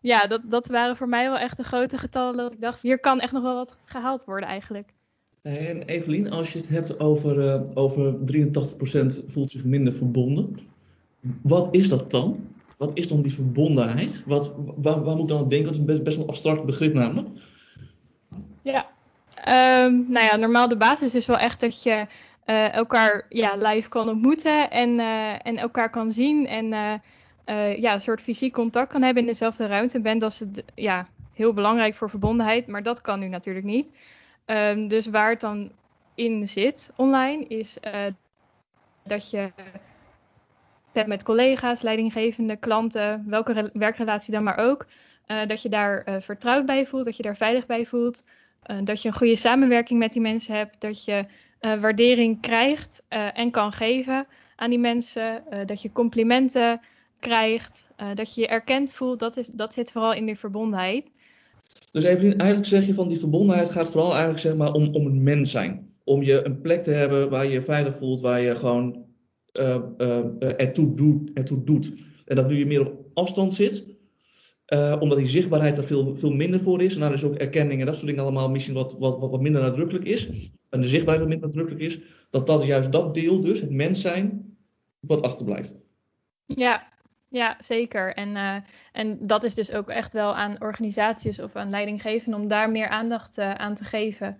ja, 0.00 0.26
dat, 0.26 0.40
dat 0.44 0.66
waren 0.66 0.96
voor 0.96 1.08
mij 1.08 1.28
wel 1.28 1.38
echt 1.38 1.56
de 1.56 1.62
grote 1.62 1.98
getallen. 1.98 2.36
Dat 2.36 2.52
ik 2.52 2.60
dacht, 2.60 2.82
hier 2.82 2.98
kan 2.98 3.20
echt 3.20 3.32
nog 3.32 3.42
wel 3.42 3.54
wat 3.54 3.80
gehaald 3.84 4.24
worden 4.24 4.48
eigenlijk. 4.48 4.88
En 5.42 5.82
Evelien, 5.82 6.30
als 6.30 6.52
je 6.52 6.58
het 6.58 6.68
hebt 6.68 7.00
over, 7.00 7.36
uh, 7.44 7.60
over 7.74 8.14
83% 8.24 9.22
voelt 9.26 9.50
zich 9.50 9.64
minder 9.64 9.92
verbonden. 9.92 10.58
Wat 11.42 11.68
is 11.70 11.88
dat 11.88 12.10
dan? 12.10 12.46
Wat 12.76 12.90
is 12.94 13.08
dan 13.08 13.22
die 13.22 13.34
verbondenheid? 13.34 14.22
Wat, 14.26 14.54
waar, 14.76 15.00
moet 15.00 15.20
ik 15.22 15.28
dan 15.28 15.38
aan 15.38 15.48
denken? 15.48 15.66
Dat 15.66 15.76
is 15.76 15.84
best, 15.84 16.02
best 16.02 16.18
een 16.18 16.26
abstract 16.26 16.64
begrip 16.64 16.94
namelijk. 16.94 17.28
Ja, 18.62 18.88
Um, 19.38 20.06
nou 20.08 20.24
ja, 20.24 20.36
normaal 20.36 20.68
de 20.68 20.76
basis 20.76 21.14
is 21.14 21.26
wel 21.26 21.38
echt 21.38 21.60
dat 21.60 21.82
je 21.82 22.06
uh, 22.46 22.74
elkaar 22.74 23.26
ja, 23.28 23.56
live 23.56 23.88
kan 23.88 24.08
ontmoeten 24.08 24.70
en, 24.70 24.98
en 25.42 25.56
elkaar 25.56 25.90
kan 25.90 26.12
zien 26.12 26.46
en 26.46 26.66
ja, 27.80 27.94
een 27.94 28.00
soort 28.00 28.20
fysiek 28.20 28.52
contact 28.52 28.92
kan 28.92 29.02
hebben 29.02 29.22
in 29.22 29.28
dezelfde 29.28 29.66
ruimte 29.66 30.00
bent. 30.00 30.20
Dat 30.20 30.30
is 30.30 30.62
ja, 30.74 31.08
heel 31.32 31.52
belangrijk 31.52 31.94
voor 31.94 32.10
verbondenheid, 32.10 32.66
maar 32.66 32.82
dat 32.82 33.00
kan 33.00 33.20
nu 33.20 33.28
natuurlijk 33.28 33.66
niet. 33.66 33.90
Um, 34.50 34.88
dus 34.88 35.06
waar 35.06 35.30
het 35.30 35.40
dan 35.40 35.72
in 36.14 36.48
zit 36.48 36.92
online 36.96 37.46
is 37.46 37.78
dat 39.04 39.30
je 39.30 39.50
hebt 40.92 41.08
met 41.08 41.22
collega's, 41.22 41.82
leidinggevende, 41.82 42.56
klanten, 42.56 43.24
welke 43.26 43.70
werkrelatie 43.72 44.32
dan 44.32 44.44
maar 44.44 44.58
ook. 44.58 44.86
dat 45.46 45.62
je 45.62 45.68
daar 45.68 46.22
vertrouwd 46.22 46.66
bij 46.66 46.86
voelt, 46.86 47.04
dat 47.04 47.16
je 47.16 47.22
daar 47.22 47.36
veilig 47.36 47.66
bij 47.66 47.86
voelt. 47.86 48.24
Dat 48.84 49.02
je 49.02 49.08
een 49.08 49.14
goede 49.14 49.36
samenwerking 49.36 49.98
met 49.98 50.12
die 50.12 50.22
mensen 50.22 50.54
hebt, 50.54 50.80
dat 50.80 51.04
je 51.04 51.26
waardering 51.60 52.40
krijgt 52.40 53.02
en 53.08 53.50
kan 53.50 53.72
geven 53.72 54.26
aan 54.56 54.70
die 54.70 54.78
mensen, 54.78 55.42
dat 55.66 55.82
je 55.82 55.92
complimenten 55.92 56.80
krijgt, 57.20 57.90
dat 58.14 58.34
je 58.34 58.40
je 58.40 58.48
erkend 58.48 58.92
voelt, 58.92 59.18
dat, 59.18 59.36
is, 59.36 59.46
dat 59.46 59.74
zit 59.74 59.92
vooral 59.92 60.12
in 60.12 60.26
die 60.26 60.38
verbondenheid. 60.38 61.10
Dus 61.92 62.04
Evelien, 62.04 62.38
eigenlijk 62.38 62.68
zeg 62.68 62.86
je 62.86 62.94
van 62.94 63.08
die 63.08 63.18
verbondenheid 63.18 63.70
gaat 63.70 63.88
vooral 63.88 64.10
eigenlijk 64.10 64.40
zeg 64.40 64.56
maar 64.56 64.72
om, 64.72 64.94
om 64.94 65.06
een 65.06 65.22
mens 65.22 65.50
zijn. 65.50 65.92
Om 66.04 66.22
je 66.22 66.44
een 66.44 66.60
plek 66.60 66.82
te 66.82 66.90
hebben 66.90 67.30
waar 67.30 67.44
je 67.44 67.52
je 67.52 67.62
veilig 67.62 67.96
voelt, 67.96 68.20
waar 68.20 68.40
je 68.40 68.56
gewoon 68.56 69.06
ertoe, 70.38 70.94
doet, 70.94 71.30
ertoe 71.34 71.64
doet. 71.64 71.92
En 72.24 72.36
dat 72.36 72.48
nu 72.48 72.56
je 72.56 72.66
meer 72.66 72.86
op 72.86 73.10
afstand 73.14 73.54
zit, 73.54 73.84
uh, 74.74 74.96
omdat 75.00 75.18
die 75.18 75.26
zichtbaarheid 75.26 75.76
er 75.76 75.84
veel, 75.84 76.16
veel 76.16 76.32
minder 76.32 76.60
voor 76.60 76.82
is. 76.82 76.94
En 76.94 77.00
daar 77.00 77.12
is 77.12 77.24
ook 77.24 77.34
erkenning 77.34 77.80
en 77.80 77.86
dat 77.86 77.94
soort 77.94 78.06
dingen 78.06 78.22
allemaal 78.22 78.50
misschien 78.50 78.74
wat, 78.74 78.96
wat, 78.98 79.18
wat, 79.18 79.30
wat 79.30 79.40
minder 79.40 79.62
nadrukkelijk 79.62 80.04
is. 80.04 80.50
En 80.68 80.80
de 80.80 80.88
zichtbaarheid 80.88 81.20
wat 81.20 81.28
minder 81.28 81.48
nadrukkelijk 81.48 81.84
is. 81.84 82.00
Dat 82.30 82.46
dat 82.46 82.64
juist 82.64 82.92
dat 82.92 83.14
deel 83.14 83.40
dus, 83.40 83.60
het 83.60 83.70
mens 83.70 84.00
zijn, 84.00 84.56
wat 85.00 85.22
achterblijft. 85.22 85.76
Ja, 86.46 86.87
ja, 87.28 87.56
zeker. 87.58 88.14
En, 88.14 88.28
uh, 88.28 88.56
en 88.92 89.26
dat 89.26 89.44
is 89.44 89.54
dus 89.54 89.72
ook 89.72 89.88
echt 89.88 90.12
wel 90.12 90.36
aan 90.36 90.56
organisaties 90.58 91.40
of 91.40 91.56
aan 91.56 91.70
leidinggevenden 91.70 92.40
om 92.40 92.48
daar 92.48 92.70
meer 92.70 92.88
aandacht 92.88 93.38
uh, 93.38 93.54
aan 93.54 93.74
te 93.74 93.84
geven. 93.84 94.38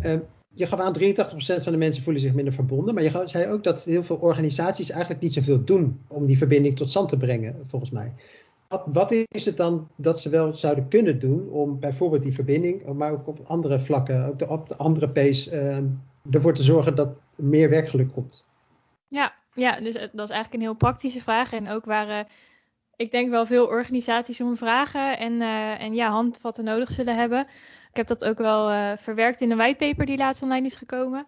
Uh, 0.00 0.14
je 0.54 0.66
gaf 0.66 0.80
aan 0.80 0.98
83% 0.98 1.62
van 1.62 1.72
de 1.72 1.78
mensen 1.78 2.02
voelen 2.02 2.22
zich 2.22 2.34
minder 2.34 2.52
verbonden. 2.52 2.94
Maar 2.94 3.02
je 3.02 3.22
zei 3.24 3.46
ook 3.46 3.64
dat 3.64 3.84
heel 3.84 4.02
veel 4.04 4.16
organisaties 4.16 4.90
eigenlijk 4.90 5.20
niet 5.20 5.32
zoveel 5.32 5.64
doen 5.64 6.00
om 6.06 6.26
die 6.26 6.38
verbinding 6.38 6.76
tot 6.76 6.90
stand 6.90 7.08
te 7.08 7.16
brengen, 7.16 7.64
volgens 7.66 7.90
mij. 7.90 8.12
Wat, 8.68 8.82
wat, 8.92 9.12
is 9.12 9.44
het 9.44 9.56
dan 9.56 9.88
dat 9.96 10.20
ze 10.20 10.28
wel 10.28 10.54
zouden 10.54 10.88
kunnen 10.88 11.18
doen 11.20 11.48
om 11.48 11.80
bijvoorbeeld 11.80 12.22
die 12.22 12.34
verbinding, 12.34 12.92
maar 12.92 13.12
ook 13.12 13.26
op 13.26 13.40
andere 13.44 13.80
vlakken, 13.80 14.34
de, 14.36 14.48
op 14.48 14.68
de 14.68 14.76
andere 14.76 15.08
pace, 15.08 15.52
uh, 15.52 16.34
ervoor 16.34 16.54
te 16.54 16.62
zorgen 16.62 16.94
dat 16.94 17.08
meer 17.36 17.70
werkgeluk 17.70 18.12
komt? 18.12 18.44
Ja, 19.08 19.37
ja, 19.58 19.80
dus 19.80 19.94
dat 19.94 20.28
is 20.28 20.34
eigenlijk 20.34 20.52
een 20.52 20.60
heel 20.60 20.74
praktische 20.74 21.20
vraag. 21.20 21.52
En 21.52 21.68
ook 21.68 21.84
waar 21.84 22.08
uh, 22.08 22.20
ik 22.96 23.10
denk 23.10 23.30
wel 23.30 23.46
veel 23.46 23.66
organisaties 23.66 24.40
om 24.40 24.56
vragen 24.56 25.18
en, 25.18 25.32
uh, 25.32 25.80
en 25.80 25.94
ja, 25.94 26.08
handvatten 26.08 26.64
nodig 26.64 26.90
zullen 26.90 27.16
hebben. 27.16 27.46
Ik 27.90 27.96
heb 27.96 28.06
dat 28.06 28.24
ook 28.24 28.38
wel 28.38 28.96
verwerkt 28.96 29.40
in 29.40 29.50
een 29.50 29.56
whitepaper 29.56 30.06
die 30.06 30.16
laatst 30.16 30.42
online 30.42 30.66
is 30.66 30.74
gekomen. 30.74 31.26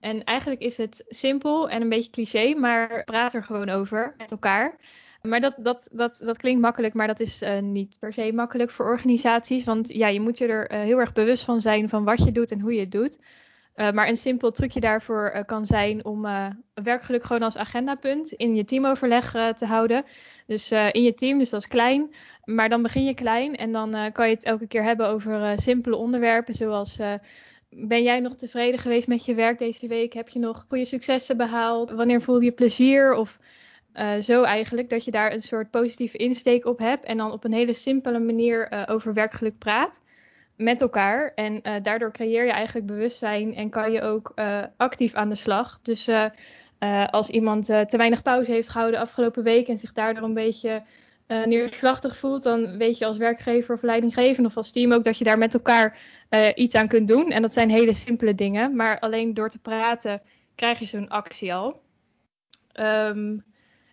En 0.00 0.24
eigenlijk 0.24 0.60
is 0.60 0.76
het 0.76 1.04
simpel 1.08 1.68
en 1.68 1.82
een 1.82 1.88
beetje 1.88 2.10
cliché, 2.10 2.54
maar 2.54 3.04
praat 3.04 3.34
er 3.34 3.42
gewoon 3.42 3.68
over 3.68 4.14
met 4.18 4.30
elkaar. 4.30 4.76
Maar 5.22 5.40
dat, 5.40 5.54
dat, 5.58 5.88
dat, 5.92 6.20
dat 6.24 6.36
klinkt 6.36 6.60
makkelijk, 6.60 6.94
maar 6.94 7.06
dat 7.06 7.20
is 7.20 7.42
niet 7.60 7.96
per 8.00 8.12
se 8.12 8.32
makkelijk 8.32 8.70
voor 8.70 8.86
organisaties. 8.86 9.64
Want 9.64 9.88
ja, 9.88 10.08
je 10.08 10.20
moet 10.20 10.38
je 10.38 10.46
er 10.46 10.74
heel 10.78 10.98
erg 10.98 11.12
bewust 11.12 11.44
van 11.44 11.60
zijn 11.60 11.88
van 11.88 12.04
wat 12.04 12.24
je 12.24 12.32
doet 12.32 12.52
en 12.52 12.60
hoe 12.60 12.74
je 12.74 12.80
het 12.80 12.90
doet. 12.90 13.18
Uh, 13.76 13.90
maar 13.90 14.08
een 14.08 14.16
simpel 14.16 14.50
trucje 14.50 14.80
daarvoor 14.80 15.44
kan 15.44 15.64
zijn 15.64 16.04
om 16.04 16.26
werkgeluk 16.74 17.22
gewoon 17.22 17.42
als 17.42 17.56
agendapunt 17.56 18.32
in 18.32 18.54
je 18.54 18.64
teamoverleg 18.64 19.30
te 19.30 19.66
houden. 19.66 20.04
Dus 20.46 20.72
in 20.72 21.02
je 21.02 21.14
team, 21.14 21.38
dus 21.38 21.50
dat 21.50 21.60
is 21.60 21.68
klein. 21.68 22.14
Maar 22.44 22.68
dan 22.68 22.82
begin 22.82 23.04
je 23.04 23.14
klein 23.14 23.56
en 23.56 23.72
dan 23.72 24.12
kan 24.12 24.28
je 24.28 24.34
het 24.34 24.44
elke 24.44 24.66
keer 24.66 24.82
hebben 24.82 25.06
over 25.06 25.58
simpele 25.58 25.96
onderwerpen 25.96 26.54
zoals 26.54 26.98
ben 27.70 28.02
jij 28.02 28.20
nog 28.20 28.34
tevreden 28.34 28.80
geweest 28.80 29.08
met 29.08 29.24
je 29.24 29.34
werk 29.34 29.58
deze 29.58 29.86
week? 29.86 30.12
Heb 30.12 30.28
je 30.28 30.38
nog 30.38 30.64
goede 30.68 30.84
successen 30.84 31.36
behaald? 31.36 31.90
Wanneer 31.90 32.22
voel 32.22 32.40
je 32.40 32.52
plezier? 32.52 33.14
Of 33.14 33.38
zo 34.20 34.42
eigenlijk 34.42 34.88
dat 34.88 35.04
je 35.04 35.10
daar 35.10 35.32
een 35.32 35.40
soort 35.40 35.70
positieve 35.70 36.16
insteek 36.16 36.66
op 36.66 36.78
hebt 36.78 37.04
en 37.04 37.16
dan 37.16 37.32
op 37.32 37.44
een 37.44 37.52
hele 37.52 37.72
simpele 37.72 38.18
manier 38.18 38.86
over 38.88 39.14
werkgeluk 39.14 39.58
praat 39.58 40.02
met 40.56 40.80
elkaar. 40.80 41.32
En 41.34 41.82
daardoor 41.82 42.12
creëer 42.12 42.44
je 42.44 42.52
eigenlijk 42.52 42.86
bewustzijn 42.86 43.54
en 43.54 43.70
kan 43.70 43.92
je 43.92 44.02
ook 44.02 44.34
actief 44.76 45.14
aan 45.14 45.28
de 45.28 45.34
slag. 45.34 45.78
Dus 45.82 46.08
als 47.10 47.28
iemand 47.28 47.64
te 47.64 47.96
weinig 47.96 48.22
pauze 48.22 48.50
heeft 48.50 48.68
gehouden 48.68 49.00
afgelopen 49.00 49.42
week 49.42 49.68
en 49.68 49.78
zich 49.78 49.92
daardoor 49.92 50.24
een 50.24 50.34
beetje 50.34 50.82
neerslachtig 51.26 52.16
voelt, 52.16 52.42
dan 52.42 52.76
weet 52.76 52.98
je 52.98 53.06
als 53.06 53.16
werkgever 53.16 53.74
of 53.74 53.82
leidinggevende 53.82 54.48
of 54.48 54.56
als 54.56 54.72
team 54.72 54.92
ook 54.92 55.04
dat 55.04 55.18
je 55.18 55.24
daar 55.24 55.38
met 55.38 55.54
elkaar 55.54 55.98
iets 56.54 56.74
aan 56.74 56.88
kunt 56.88 57.08
doen. 57.08 57.30
En 57.30 57.42
dat 57.42 57.52
zijn 57.52 57.70
hele 57.70 57.94
simpele 57.94 58.34
dingen, 58.34 58.76
maar 58.76 58.98
alleen 58.98 59.34
door 59.34 59.48
te 59.48 59.58
praten 59.58 60.22
krijg 60.54 60.78
je 60.78 60.86
zo'n 60.86 61.08
actie 61.08 61.54
al. 61.54 61.82
Um, 62.80 63.44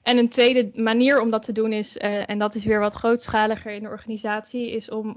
en 0.09 0.17
een 0.17 0.29
tweede 0.29 0.71
manier 0.73 1.21
om 1.21 1.29
dat 1.29 1.43
te 1.43 1.51
doen 1.51 1.73
is, 1.73 1.97
uh, 1.97 2.29
en 2.29 2.37
dat 2.37 2.55
is 2.55 2.65
weer 2.65 2.79
wat 2.79 2.93
grootschaliger 2.93 3.71
in 3.71 3.83
de 3.83 3.89
organisatie, 3.89 4.71
is 4.71 4.89
om 4.89 5.15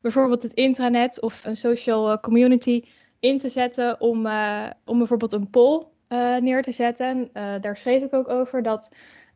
bijvoorbeeld 0.00 0.42
het 0.42 0.52
intranet 0.52 1.20
of 1.20 1.44
een 1.44 1.56
social 1.56 2.20
community 2.20 2.84
in 3.20 3.38
te 3.38 3.48
zetten 3.48 4.00
om, 4.00 4.28
om 4.84 4.98
bijvoorbeeld 4.98 5.32
een 5.32 5.50
poll 5.50 5.82
neer 6.40 6.62
te 6.62 6.72
zetten. 6.72 7.30
daar 7.60 7.76
schreef 7.76 8.02
ik 8.02 8.14
ook 8.14 8.28
over 8.28 8.62
dat 8.62 8.88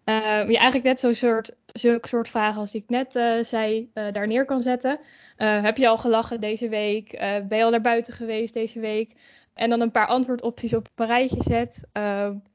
je 0.04 0.56
eigenlijk 0.56 0.84
net 0.84 1.00
zo'n 1.00 1.14
soort, 1.14 1.56
zulke 1.66 2.08
soort 2.08 2.28
vragen 2.28 2.60
als 2.60 2.70
die 2.70 2.82
ik 2.82 2.88
net 2.88 3.12
zei, 3.46 3.90
daar 3.92 4.26
neer 4.26 4.44
kan 4.44 4.60
zetten. 4.60 4.98
heb 5.36 5.76
je 5.76 5.88
al 5.88 5.98
gelachen 5.98 6.40
deze 6.40 6.68
week? 6.68 7.10
ben 7.48 7.58
je 7.58 7.64
al 7.64 7.70
naar 7.70 7.80
buiten 7.80 8.12
geweest 8.12 8.54
deze 8.54 8.80
week? 8.80 9.12
En 9.54 9.70
dan 9.70 9.80
een 9.80 9.90
paar 9.90 10.06
antwoordopties 10.06 10.74
op 10.74 10.88
een 10.94 11.06
rijtje 11.06 11.42
zet. 11.42 11.88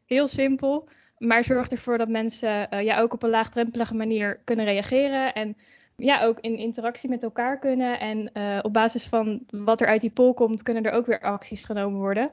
heel 0.05 0.27
simpel, 0.27 0.87
maar 1.25 1.43
zorg 1.43 1.69
ervoor 1.69 1.97
dat 1.97 2.07
mensen 2.07 2.83
ja, 2.83 2.99
ook 2.99 3.13
op 3.13 3.23
een 3.23 3.29
laagdrempelige 3.29 3.95
manier 3.95 4.39
kunnen 4.43 4.65
reageren. 4.65 5.33
En 5.33 5.57
ja, 5.95 6.23
ook 6.23 6.37
in 6.39 6.57
interactie 6.57 7.09
met 7.09 7.23
elkaar 7.23 7.59
kunnen. 7.59 7.99
En 7.99 8.31
op 8.63 8.73
basis 8.73 9.05
van 9.05 9.39
wat 9.49 9.81
er 9.81 9.87
uit 9.87 10.01
die 10.01 10.09
poll 10.09 10.33
komt, 10.33 10.63
kunnen 10.63 10.83
er 10.83 10.91
ook 10.91 11.05
weer 11.05 11.21
acties 11.21 11.63
genomen 11.63 11.99
worden. 11.99 12.31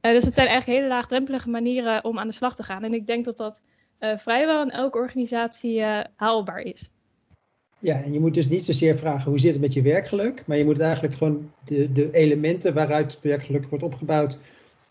dus 0.00 0.24
het 0.24 0.34
zijn 0.34 0.48
eigenlijk 0.48 0.78
hele 0.78 0.94
laagdrempelige 0.94 1.50
manieren 1.50 2.04
om 2.04 2.18
aan 2.18 2.26
de 2.28 2.34
slag 2.34 2.56
te 2.56 2.62
gaan. 2.62 2.82
En 2.82 2.94
ik 2.94 3.06
denk 3.06 3.24
dat 3.24 3.36
dat 3.36 3.62
vrijwel 3.98 4.62
in 4.62 4.70
elke 4.70 4.98
organisatie 4.98 5.82
haalbaar 6.16 6.60
is. 6.60 6.90
Ja, 7.82 8.02
en 8.02 8.12
je 8.12 8.20
moet 8.20 8.34
dus 8.34 8.48
niet 8.48 8.64
zozeer 8.64 8.98
vragen 8.98 9.30
hoe 9.30 9.38
zit 9.38 9.52
het 9.52 9.60
met 9.60 9.72
je 9.72 9.82
werkgeluk, 9.82 10.42
maar 10.46 10.56
je 10.56 10.64
moet 10.64 10.80
eigenlijk 10.80 11.14
gewoon 11.14 11.50
de, 11.64 11.92
de 11.92 12.12
elementen 12.12 12.74
waaruit 12.74 13.18
werkgeluk 13.22 13.66
wordt 13.68 13.84
opgebouwd, 13.84 14.38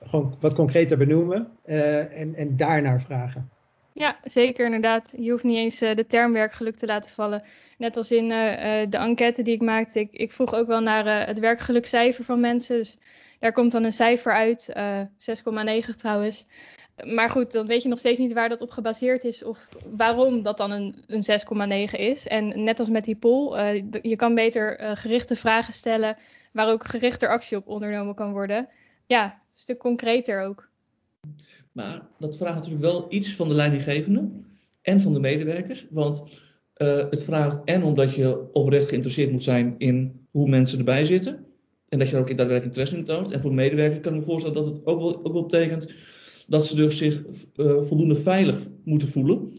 gewoon 0.06 0.36
wat 0.40 0.54
concreter 0.54 0.98
benoemen 0.98 1.48
uh, 1.66 2.20
en, 2.20 2.36
en 2.36 2.58
daarnaar 2.58 3.02
vragen. 3.02 3.50
Ja, 3.94 4.18
zeker 4.24 4.66
inderdaad. 4.66 5.14
Je 5.18 5.32
hoeft 5.32 5.44
niet 5.44 5.58
eens 5.58 5.80
de 5.80 6.06
term 6.08 6.34
werkgeluk 6.34 6.76
te 6.76 6.86
laten 6.86 7.12
vallen. 7.12 7.44
Net 7.78 7.98
als 7.98 8.12
in 8.12 8.28
de 8.28 8.98
enquête 8.98 9.42
die 9.42 9.54
ik 9.54 9.62
maakte. 9.62 10.00
Ik, 10.00 10.12
ik 10.12 10.32
vroeg 10.32 10.54
ook 10.54 10.68
wel 10.68 10.82
naar 10.82 11.28
het 11.28 11.40
werkgelukcijfer 11.40 12.24
van 12.24 12.40
mensen. 12.40 12.78
Dus 12.78 12.98
daar 13.40 13.52
komt 13.52 13.72
dan 13.72 13.86
een 13.86 13.94
cijfer 13.94 14.34
uit, 14.34 14.74
6,9 15.90 15.96
trouwens 15.96 16.46
maar 17.04 17.30
goed, 17.30 17.52
dan 17.52 17.68
weet 17.68 17.84
je 17.84 17.90
nog 17.90 18.00
steeds 18.00 18.20
niet 18.20 18.34
waar 18.34 18.50
dat 18.50 18.62
op 18.62 18.70
gebaseerd 18.70 19.24
is 19.24 19.44
of 19.44 19.68
waarom 19.86 20.42
dat 20.42 20.58
dan 20.58 20.72
een, 20.72 21.04
een 21.08 21.90
6,9 21.90 22.00
is. 22.00 22.28
En 22.28 22.64
net 22.64 22.80
als 22.80 22.90
met 22.90 23.04
die 23.04 23.16
poll, 23.16 23.56
je 24.02 24.16
kan 24.16 24.36
beter 24.36 24.98
gerichte 24.98 25.36
vragen 25.36 25.74
stellen 25.74 26.18
waar 26.52 26.72
ook 26.72 26.86
gerichter 26.86 27.30
actie 27.30 27.58
op 27.58 27.68
ondernomen 27.68 28.16
kan 28.16 28.32
worden. 28.32 28.70
Ja, 29.12 29.26
een 29.26 29.40
stuk 29.54 29.78
concreter 29.78 30.42
ook. 30.42 30.70
Maar 31.72 32.08
dat 32.20 32.38
vraagt 32.38 32.56
natuurlijk 32.56 32.84
wel 32.84 33.06
iets 33.10 33.36
van 33.36 33.48
de 33.48 33.54
leidinggevende 33.54 34.30
en 34.82 35.02
van 35.02 35.14
de 35.14 35.20
medewerkers. 35.20 35.86
Want 35.90 36.24
uh, 36.78 37.10
het 37.10 37.24
vraagt 37.24 37.60
en 37.66 37.84
omdat 37.84 38.16
je 38.16 38.54
oprecht 38.54 38.88
geïnteresseerd 38.88 39.32
moet 39.32 39.44
zijn 39.44 39.76
in 39.78 40.28
hoe 40.30 40.50
mensen 40.50 40.78
erbij 40.78 41.06
zitten. 41.06 41.46
En 41.90 42.00
dat 42.00 42.10
je 42.10 42.16
er 42.16 42.22
ook 42.22 42.28
daadwerkelijk 42.28 42.66
interesse 42.66 42.98
in 42.98 43.04
toont. 43.04 43.32
En 43.32 43.42
voor 43.42 43.50
de 43.50 43.56
medewerker 43.56 44.00
kan 44.00 44.14
ik 44.14 44.20
me 44.20 44.26
voorstellen 44.26 44.56
dat 44.56 44.66
het 44.66 44.86
ook 44.86 45.00
wel, 45.00 45.26
ook 45.26 45.34
wel 45.34 45.46
betekent 45.46 45.94
dat 46.48 46.66
ze 46.66 46.76
dus 46.76 46.98
zich 46.98 47.24
uh, 47.56 47.82
voldoende 47.82 48.16
veilig 48.16 48.68
moeten 48.84 49.08
voelen. 49.08 49.54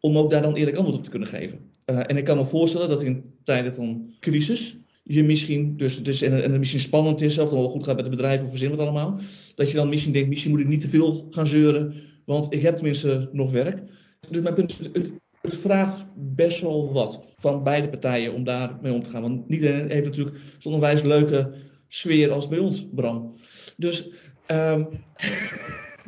Om 0.00 0.18
ook 0.18 0.30
daar 0.30 0.42
dan 0.42 0.54
eerlijk 0.54 0.76
antwoord 0.76 0.98
op 0.98 1.04
te 1.04 1.10
kunnen 1.10 1.28
geven. 1.28 1.70
Uh, 1.86 1.98
en 2.06 2.16
ik 2.16 2.24
kan 2.24 2.36
me 2.36 2.44
voorstellen 2.44 2.88
dat 2.88 3.02
in 3.02 3.34
tijden 3.44 3.74
van 3.74 4.14
crisis 4.20 4.76
je 5.02 5.22
misschien, 5.22 5.76
dus, 5.76 6.22
en, 6.22 6.42
en 6.42 6.50
het 6.50 6.58
misschien 6.58 6.80
spannend 6.80 7.20
is, 7.20 7.38
of 7.38 7.50
het 7.50 7.58
wel 7.58 7.68
goed 7.68 7.84
gaat 7.84 7.96
met 7.96 8.06
het 8.06 8.16
bedrijf 8.16 8.42
of 8.42 8.50
verzin 8.50 8.70
wat 8.70 8.78
allemaal, 8.78 9.20
dat 9.54 9.70
je 9.70 9.76
dan 9.76 9.88
misschien 9.88 10.12
denkt, 10.12 10.28
misschien 10.28 10.50
moet 10.50 10.60
ik 10.60 10.68
niet 10.68 10.80
te 10.80 10.88
veel 10.88 11.26
gaan 11.30 11.46
zeuren, 11.46 11.94
want 12.24 12.52
ik 12.52 12.62
heb 12.62 12.74
tenminste 12.74 13.28
nog 13.32 13.50
werk. 13.50 13.82
Dus 14.28 14.42
mijn 14.42 14.54
punt 14.54 14.80
is, 14.80 14.88
het, 14.92 15.12
vraagt 15.42 16.06
best 16.16 16.60
wel 16.60 16.92
wat 16.92 17.20
van 17.34 17.62
beide 17.62 17.88
partijen 17.88 18.34
om 18.34 18.44
daarmee 18.44 18.92
om 18.92 19.02
te 19.02 19.10
gaan. 19.10 19.22
Want 19.22 19.48
niet 19.48 19.60
iedereen 19.60 19.90
heeft 19.90 20.06
natuurlijk 20.06 20.36
zo'n 20.58 20.74
onwijs 20.74 21.02
leuke 21.02 21.52
sfeer 21.88 22.30
als 22.30 22.48
bij 22.48 22.58
ons, 22.58 22.86
Bram. 22.94 23.34
Dus 23.76 24.08
um, 24.46 24.88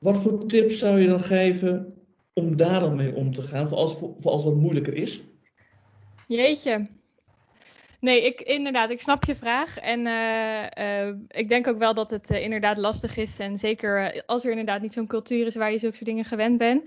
Wat 0.00 0.18
voor 0.18 0.46
tips 0.46 0.78
zou 0.78 1.00
je 1.00 1.08
dan 1.08 1.20
geven 1.20 1.94
om 2.32 2.56
daar 2.56 2.80
dan 2.80 2.96
mee 2.96 3.14
om 3.14 3.32
te 3.32 3.42
gaan, 3.42 3.68
voor 3.68 3.76
als, 3.76 3.94
voor 3.94 4.30
als 4.30 4.44
wat 4.44 4.54
moeilijker 4.54 4.94
is? 4.94 5.22
Jeetje. 6.28 6.86
Nee, 8.00 8.24
ik, 8.24 8.40
inderdaad, 8.40 8.90
ik 8.90 9.00
snap 9.00 9.24
je 9.24 9.34
vraag. 9.34 9.78
En 9.78 10.06
uh, 10.06 10.62
uh, 10.78 11.14
ik 11.28 11.48
denk 11.48 11.68
ook 11.68 11.78
wel 11.78 11.94
dat 11.94 12.10
het 12.10 12.30
uh, 12.30 12.42
inderdaad 12.42 12.76
lastig 12.76 13.16
is. 13.16 13.38
En 13.38 13.58
zeker 13.58 14.22
als 14.26 14.44
er 14.44 14.50
inderdaad 14.50 14.80
niet 14.80 14.92
zo'n 14.92 15.06
cultuur 15.06 15.46
is 15.46 15.56
waar 15.56 15.72
je 15.72 15.78
zulke 15.78 15.96
soort 15.96 16.08
dingen 16.08 16.24
gewend 16.24 16.58
bent. 16.58 16.84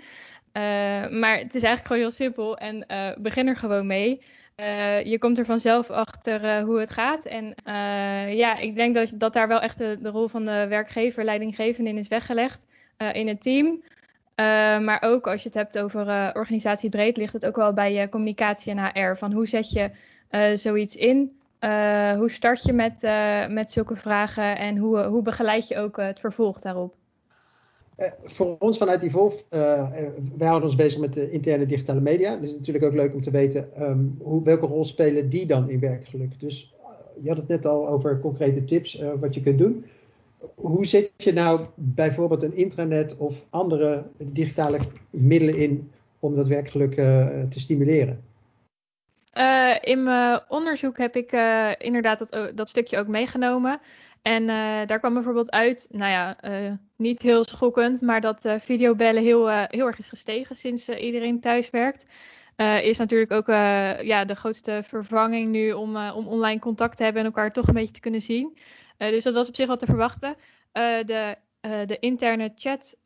maar 1.11 1.37
het 1.37 1.55
is 1.55 1.63
eigenlijk 1.63 1.85
gewoon 1.85 2.01
heel 2.01 2.11
simpel. 2.11 2.57
En 2.57 2.85
begin 3.17 3.47
er 3.47 3.55
gewoon 3.55 3.87
mee. 3.87 4.21
je 5.03 5.17
komt 5.19 5.37
er 5.37 5.45
vanzelf 5.45 5.89
achter 5.89 6.61
hoe 6.61 6.79
het 6.79 6.89
gaat. 6.89 7.25
En 7.25 7.55
ja, 8.35 8.57
ik 8.57 8.75
denk 8.75 8.95
dat, 8.95 9.13
dat 9.15 9.33
daar 9.33 9.47
wel 9.47 9.61
echt 9.61 9.77
de, 9.77 9.97
rol 10.01 10.27
van 10.27 10.45
de 10.45 10.67
werkgever, 10.67 11.23
leidinggevende 11.23 11.89
in 11.89 11.97
is 11.97 12.07
weggelegd. 12.07 12.65
Eh, 12.97 13.13
in 13.13 13.27
het 13.27 13.41
team. 13.41 13.83
Eh, 14.35 14.45
maar 14.79 15.01
ook 15.01 15.27
als 15.27 15.41
je 15.41 15.47
het 15.47 15.57
hebt 15.57 15.79
over 15.79 16.35
organisatie 16.35 16.89
breed, 16.89 17.17
ligt 17.17 17.33
het 17.33 17.45
ook 17.45 17.55
wel 17.55 17.73
bij 17.73 18.09
communicatie 18.09 18.73
en 18.75 18.85
HR. 18.85 19.15
Van 19.15 19.33
hoe 19.33 19.47
zet 19.47 19.71
je 19.71 19.91
zoiets 20.53 20.95
in? 20.95 21.31
hoe 22.17 22.29
start 22.31 22.63
je 22.63 22.73
met, 22.73 23.01
met 23.53 23.71
zulke 23.71 23.95
vragen 23.95 24.57
en 24.57 24.77
hoe, 24.77 25.03
hoe 25.03 25.21
begeleid 25.21 25.67
je 25.67 25.77
ook 25.77 25.97
het 25.97 26.19
vervolg 26.19 26.61
daarop? 26.61 26.95
voor 28.23 28.55
ons 28.59 28.77
vanuit 28.77 29.01
Evolve, 29.01 29.43
wij 30.37 30.47
houden 30.47 30.63
ons 30.63 30.75
bezig 30.75 30.99
met 30.99 31.13
de 31.13 31.31
interne 31.31 31.65
digitale 31.65 32.01
media. 32.01 32.31
Dus 32.31 32.39
het 32.39 32.49
is 32.49 32.57
natuurlijk 32.57 32.85
ook 32.85 32.93
leuk 32.93 33.13
om 33.13 33.21
te 33.21 33.31
weten 33.31 33.69
um, 33.81 34.17
hoe, 34.21 34.43
welke 34.43 34.65
rol 34.65 34.85
spelen 34.85 35.29
die 35.29 35.45
dan 35.45 35.69
in 35.69 35.79
werkgeluk. 35.79 36.39
Dus 36.39 36.75
je 37.21 37.27
had 37.27 37.37
het 37.37 37.47
net 37.47 37.65
al 37.65 37.87
over 37.87 38.19
concrete 38.19 38.63
tips 38.63 39.01
wat 39.19 39.33
je 39.33 39.41
kunt 39.41 39.57
doen 39.57 39.85
hoe 40.55 40.85
zet 40.85 41.11
je 41.17 41.33
nou 41.33 41.65
bijvoorbeeld 41.75 42.43
een 42.43 42.55
intranet 42.55 43.17
of 43.17 43.45
andere 43.49 44.03
digitale 44.17 44.79
middelen 45.09 45.55
in 45.55 45.91
om 46.19 46.35
dat 46.35 46.47
werkgeluk 46.47 46.93
te 47.49 47.59
stimuleren? 47.59 48.23
Uh, 49.33 49.73
in 49.81 50.03
mijn 50.03 50.41
onderzoek 50.47 50.97
heb 50.97 51.15
ik 51.15 51.31
uh, 51.31 51.71
inderdaad 51.77 52.29
dat, 52.29 52.51
dat, 52.57 52.69
stukje 52.69 52.97
ook 52.97 53.07
meegenomen. 53.07 53.79
En 54.21 54.45
daar 54.85 54.99
kwam 54.99 55.13
bijvoorbeeld 55.13 55.51
uit, 55.51 55.87
nou 55.91 56.11
ja, 56.11 56.37
niet 56.97 57.21
heel 57.21 57.43
schokkend, 57.43 58.01
maar 58.01 58.21
dat 58.21 58.45
videobellen 58.57 59.23
heel, 59.23 59.49
heel 59.49 59.85
erg 59.87 59.99
is 59.99 60.09
gestegen 60.09 60.55
sinds 60.55 60.89
iedereen 60.89 61.39
thuis 61.39 61.69
werkt. 61.69 62.05
is 62.81 62.97
natuurlijk 62.97 63.31
ook 63.31 63.47
ja, 64.05 64.25
de 64.25 64.35
grootste 64.35 64.81
vervanging 64.83 65.51
nu 65.51 65.71
om, 65.71 65.97
om 65.97 66.27
online 66.27 66.59
contact 66.59 66.97
te 66.97 67.03
hebben 67.03 67.21
en 67.21 67.27
elkaar 67.27 67.51
toch 67.51 67.67
een 67.67 67.73
beetje 67.73 67.93
te 67.93 67.99
kunnen 67.99 68.21
zien. 68.21 68.57
Eh, 69.03 69.09
dus 69.09 69.23
dat 69.23 69.33
was 69.33 69.47
op 69.47 69.55
zich 69.55 69.67
wel 69.67 69.77
te 69.77 69.85
verwachten. 69.85 70.35
Eh, 70.71 71.03
de, 71.05 71.35
eh, 71.63 71.85
de 71.85 71.99
interne 71.99 72.51
chat 72.55 72.97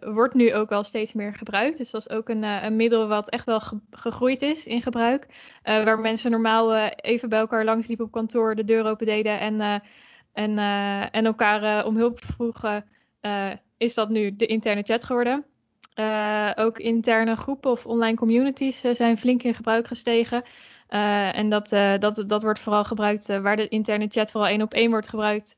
wordt 0.00 0.34
nu 0.34 0.54
ook 0.54 0.68
wel 0.68 0.82
steeds 0.82 1.12
meer 1.12 1.34
gebruikt. 1.34 1.76
Dus 1.76 1.90
dat 1.90 2.00
is 2.00 2.16
ook 2.16 2.28
een, 2.28 2.42
een 2.42 2.76
middel 2.76 3.08
wat 3.08 3.30
echt 3.30 3.46
wel 3.46 3.60
gegroeid 3.90 4.42
is 4.42 4.66
in 4.66 4.82
gebruik. 4.82 5.26
waar 5.62 5.98
mensen 5.98 6.30
normaal 6.30 6.76
even 6.86 7.28
bij 7.28 7.38
elkaar 7.38 7.64
langsliepen 7.64 8.04
op 8.04 8.12
kantoor, 8.12 8.54
de 8.54 8.64
deur 8.64 8.84
open 8.84 9.06
deden 9.06 9.40
en, 9.40 9.82
en, 10.32 10.58
en 11.10 11.26
elkaar 11.26 11.86
om 11.86 11.96
hulp 11.96 12.24
vroegen. 12.24 12.84
is 13.76 13.94
dat 13.94 14.08
nu 14.08 14.36
de 14.36 14.46
interne 14.46 14.82
chat 14.82 15.04
geworden? 15.04 15.44
ook 16.54 16.78
interne 16.78 17.36
groepen 17.36 17.70
of 17.70 17.86
online 17.86 18.16
communities 18.16 18.80
zijn 18.80 19.18
flink 19.18 19.42
in 19.42 19.54
gebruik 19.54 19.86
gestegen. 19.86 20.42
En 21.32 21.48
dat, 21.48 21.68
dat, 21.98 22.24
dat 22.26 22.42
wordt 22.42 22.60
vooral 22.60 22.84
gebruikt 22.84 23.26
waar 23.26 23.56
de 23.56 23.68
interne 23.68 24.06
chat 24.08 24.30
vooral 24.30 24.50
één 24.50 24.62
op 24.62 24.74
één 24.74 24.90
wordt 24.90 25.08
gebruikt. 25.08 25.56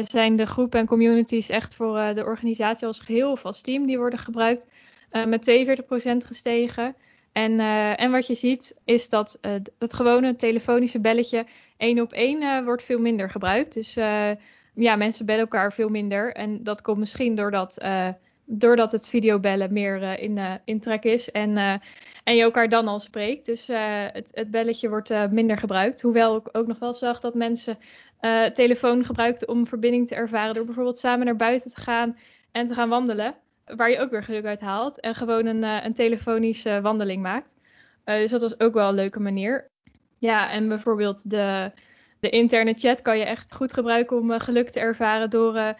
Zijn 0.00 0.36
de 0.36 0.46
groepen 0.46 0.80
en 0.80 0.86
communities 0.86 1.48
echt 1.48 1.74
voor 1.74 2.14
de 2.14 2.24
organisatie 2.24 2.86
als 2.86 3.00
geheel 3.00 3.30
of 3.30 3.44
als 3.44 3.60
team 3.60 3.86
die 3.86 3.98
worden 3.98 4.18
gebruikt 4.18 4.66
met 5.26 5.50
42% 5.82 6.16
gestegen. 6.26 6.94
En, 7.32 7.60
en 7.96 8.10
wat 8.10 8.26
je 8.26 8.34
ziet 8.34 8.80
is 8.84 9.08
dat 9.08 9.38
het 9.78 9.94
gewone 9.94 10.34
telefonische 10.34 11.00
belletje 11.00 11.46
één 11.76 12.00
op 12.00 12.12
één 12.12 12.64
wordt 12.64 12.82
veel 12.82 12.98
minder 12.98 13.30
gebruikt. 13.30 13.74
Dus 13.74 13.94
ja, 14.74 14.96
mensen 14.96 15.26
bellen 15.26 15.40
elkaar 15.40 15.72
veel 15.72 15.88
minder. 15.88 16.32
En 16.32 16.62
dat 16.62 16.82
komt 16.82 16.98
misschien 16.98 17.34
doordat 17.34 17.78
doordat 18.46 18.92
het 18.92 19.08
videobellen 19.08 19.72
meer 19.72 20.18
in, 20.18 20.38
in 20.64 20.80
trek 20.80 21.04
is 21.04 21.30
en, 21.30 21.56
en 22.24 22.36
je 22.36 22.42
elkaar 22.42 22.68
dan 22.68 22.88
al 22.88 23.00
spreekt. 23.00 23.46
Dus 23.46 23.66
het, 23.66 24.30
het, 24.32 24.50
belletje 24.50 24.88
wordt 24.88 25.30
minder 25.30 25.58
gebruikt. 25.58 26.02
Hoewel 26.02 26.36
ik 26.36 26.48
ook 26.52 26.66
nog 26.66 26.78
wel 26.78 26.94
zag 26.94 27.20
dat 27.20 27.34
mensen 27.34 27.78
telefoon 28.52 29.04
gebruikten 29.04 29.48
om 29.48 29.66
verbinding 29.66 30.08
te 30.08 30.14
ervaren 30.14 30.54
door 30.54 30.64
bijvoorbeeld 30.64 30.98
samen 30.98 31.26
naar 31.26 31.36
buiten 31.36 31.70
te 31.70 31.80
gaan 31.80 32.18
en 32.52 32.66
te 32.66 32.74
gaan 32.74 32.88
wandelen. 32.88 33.34
Waar 33.64 33.90
je 33.90 33.98
ook 33.98 34.10
weer 34.10 34.22
geluk 34.22 34.44
uit 34.44 34.60
haalt 34.60 35.00
en 35.00 35.14
gewoon 35.14 35.46
een, 35.46 35.62
een 35.84 35.94
telefonische 35.94 36.80
wandeling 36.82 37.22
maakt. 37.22 37.54
dus 38.04 38.30
dat 38.30 38.40
was 38.40 38.60
ook 38.60 38.74
wel 38.74 38.88
een 38.88 38.94
leuke 38.94 39.20
manier. 39.20 39.70
Ja, 40.18 40.50
en 40.50 40.68
bijvoorbeeld 40.68 41.30
de, 41.30 41.72
de 42.20 42.30
interne 42.30 42.74
chat 42.74 43.02
kan 43.02 43.18
je 43.18 43.24
echt 43.24 43.54
goed 43.54 43.72
gebruiken 43.72 44.18
om 44.18 44.40
geluk 44.40 44.70
te 44.70 44.80
ervaren 44.80 45.30
door, 45.30 45.74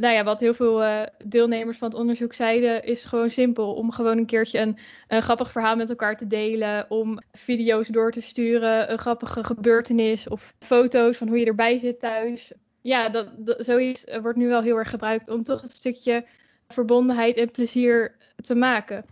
nou 0.00 0.14
ja, 0.14 0.24
wat 0.24 0.40
heel 0.40 0.54
veel 0.54 0.82
uh, 0.82 1.02
deelnemers 1.24 1.78
van 1.78 1.88
het 1.88 1.98
onderzoek 1.98 2.34
zeiden, 2.34 2.84
is 2.84 3.04
gewoon 3.04 3.30
simpel. 3.30 3.74
Om 3.74 3.90
gewoon 3.90 4.18
een 4.18 4.26
keertje 4.26 4.74
een, 5.08 5.22
grappig 5.22 5.52
verhaal 5.52 5.76
met 5.76 5.88
elkaar 5.88 6.16
te 6.16 6.26
delen, 6.26 6.86
om 6.88 7.18
video's 7.32 7.88
door 7.88 8.10
te 8.10 8.20
sturen, 8.20 8.92
een 8.92 8.98
grappige 8.98 9.44
gebeurtenis 9.44 10.28
of 10.28 10.54
foto's 10.58 11.16
van 11.16 11.28
hoe 11.28 11.38
je 11.38 11.46
erbij 11.46 11.78
zit 11.78 12.00
thuis. 12.00 12.52
Ja, 12.80 13.08
dat, 13.08 13.28
zoiets 13.58 14.04
wordt 14.22 14.38
nu 14.38 14.48
wel 14.48 14.62
heel 14.62 14.76
erg 14.76 14.90
gebruikt 14.90 15.28
om 15.28 15.42
toch 15.42 15.62
een 15.62 15.68
stukje 15.68 16.24
verbondenheid 16.68 17.36
en 17.36 17.50
plezier 17.50 18.14
te 18.36 18.54
maken. 18.54 19.04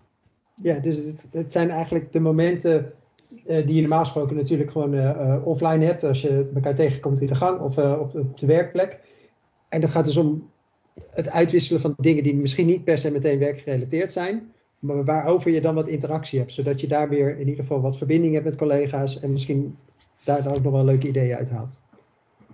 Ja, 0.54 0.80
dus 0.80 0.96
het, 0.96 1.28
het 1.32 1.52
zijn 1.52 1.70
eigenlijk 1.70 2.12
de 2.12 2.20
momenten 2.20 2.92
uh, 3.46 3.66
die 3.66 3.74
je 3.74 3.80
normaal 3.80 4.04
gesproken 4.04 4.36
natuurlijk 4.36 4.70
gewoon 4.70 5.44
offline 5.44 5.84
hebt 5.84 6.04
als 6.04 6.20
je 6.20 6.50
elkaar 6.54 6.74
tegenkomt 6.74 7.20
in 7.20 7.26
de 7.26 7.34
gang 7.34 7.60
of 7.60 7.78
op, 7.78 8.14
op, 8.14 8.38
de 8.38 8.46
werkplek. 8.46 8.98
En 9.68 9.80
dat 9.80 9.90
gaat 9.90 10.04
dus 10.04 10.16
om 10.16 10.52
het 11.10 11.30
uitwisselen 11.30 11.80
van 11.80 11.94
dingen 11.96 12.22
die 12.22 12.34
misschien 12.34 12.66
niet 12.66 12.84
per 12.84 12.98
se 12.98 13.10
meteen 13.10 13.38
werkgerelateerd 13.38 14.12
zijn, 14.12 14.52
maar 14.78 15.04
waarover 15.04 15.50
je 15.50 15.60
dan 15.60 15.74
wat 15.74 15.88
interactie 15.88 16.38
hebt, 16.38 16.52
zodat 16.52 16.80
je 16.80 16.86
daar 16.86 17.08
weer 17.08 17.30
in 17.30 17.48
ieder 17.48 17.54
geval 17.54 17.80
wat 17.80 17.98
verbinding 17.98 18.32
hebt 18.32 18.44
met 18.44 18.56
collega's 18.56 19.20
en 19.20 19.32
misschien 19.32 19.76
daar 20.24 20.42
dan 20.42 20.56
ook 20.56 20.62
nog 20.62 20.72
wel 20.72 20.84
leuke 20.84 21.08
ideeën 21.08 21.36
uithaalt. 21.36 21.80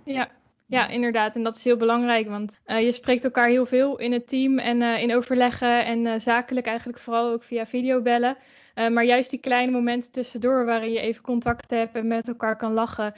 Ja, 0.03 0.31
ja, 0.65 0.87
inderdaad. 0.87 1.35
En 1.35 1.43
dat 1.43 1.55
is 1.55 1.63
heel 1.63 1.77
belangrijk, 1.77 2.27
want 2.27 2.59
uh, 2.65 2.81
je 2.81 2.91
spreekt 2.91 3.23
elkaar 3.23 3.47
heel 3.47 3.65
veel 3.65 3.97
in 3.97 4.11
het 4.11 4.27
team 4.27 4.59
en 4.59 4.81
uh, 4.81 5.01
in 5.01 5.15
overleggen 5.15 5.85
en 5.85 6.05
uh, 6.05 6.13
zakelijk 6.17 6.65
eigenlijk 6.65 6.99
vooral 6.99 7.31
ook 7.31 7.43
via 7.43 7.65
videobellen. 7.65 8.37
maar 8.75 9.05
juist 9.05 9.29
die 9.29 9.39
kleine 9.39 9.71
momenten 9.71 10.11
tussendoor 10.11 10.65
waarin 10.65 10.91
je 10.91 10.99
even 10.99 11.23
contact 11.23 11.69
hebt 11.69 11.95
en 11.95 12.07
met 12.07 12.27
elkaar 12.27 12.55
kan 12.55 12.73
lachen, 12.73 13.13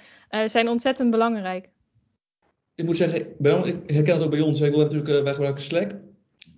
zijn 0.45 0.67
ontzettend 0.67 1.11
belangrijk. 1.11 1.69
Ik 2.75 2.85
moet 2.85 2.97
zeggen, 2.97 3.19
ik 3.19 3.91
herken 3.91 4.13
het 4.13 4.23
ook 4.23 4.29
bij 4.29 4.41
ons. 4.41 4.61
Ik 4.61 4.71
wil 4.71 4.79
natuurlijk, 4.79 5.23
wij 5.23 5.33
gebruiken 5.33 5.63
Slack 5.63 5.91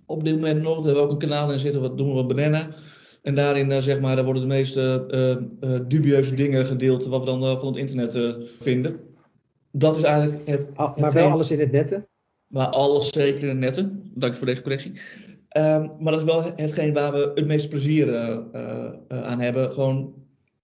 op 0.06 0.24
dit 0.24 0.34
moment 0.34 0.62
nog. 0.62 0.76
Daar 0.76 0.84
hebben 0.84 1.02
we 1.02 1.08
ook 1.08 1.22
een 1.22 1.28
kanaal 1.28 1.52
in 1.52 1.58
zitten, 1.58 1.80
wat 1.80 1.98
doen 1.98 2.08
we 2.08 2.14
wat 2.14 2.28
Banana. 2.28 2.68
En 3.22 3.34
daarin 3.34 3.82
zeg 3.82 4.00
maar, 4.00 4.16
daar 4.16 4.24
worden 4.24 4.42
de 4.42 4.48
meeste 4.48 5.84
dubieuze 5.88 6.34
dingen 6.34 6.66
gedeeld 6.66 7.06
wat 7.06 7.20
we 7.20 7.26
dan 7.26 7.58
van 7.58 7.66
het 7.66 7.76
internet 7.76 8.38
vinden 8.60 9.00
dat 9.78 9.96
is 9.96 10.02
eigenlijk 10.02 10.48
het. 10.48 10.68
Ah, 10.74 10.96
maar 10.96 11.12
wel 11.12 11.30
alles 11.30 11.50
in 11.50 11.60
het 11.60 11.72
netten? 11.72 12.06
Maar 12.46 12.66
alles 12.66 13.08
zeker 13.08 13.42
in 13.42 13.48
het 13.48 13.58
netten. 13.58 14.10
Dank 14.14 14.32
je 14.32 14.38
voor 14.38 14.46
deze 14.46 14.62
correctie. 14.62 14.92
Um, 15.56 15.90
maar 15.98 16.12
dat 16.12 16.20
is 16.20 16.26
wel 16.26 16.42
hetgeen 16.56 16.92
waar 16.92 17.12
we 17.12 17.30
het 17.34 17.46
meeste 17.46 17.68
plezier 17.68 18.08
uh, 18.08 18.38
uh, 18.52 19.22
aan 19.22 19.40
hebben. 19.40 19.72
Gewoon 19.72 20.14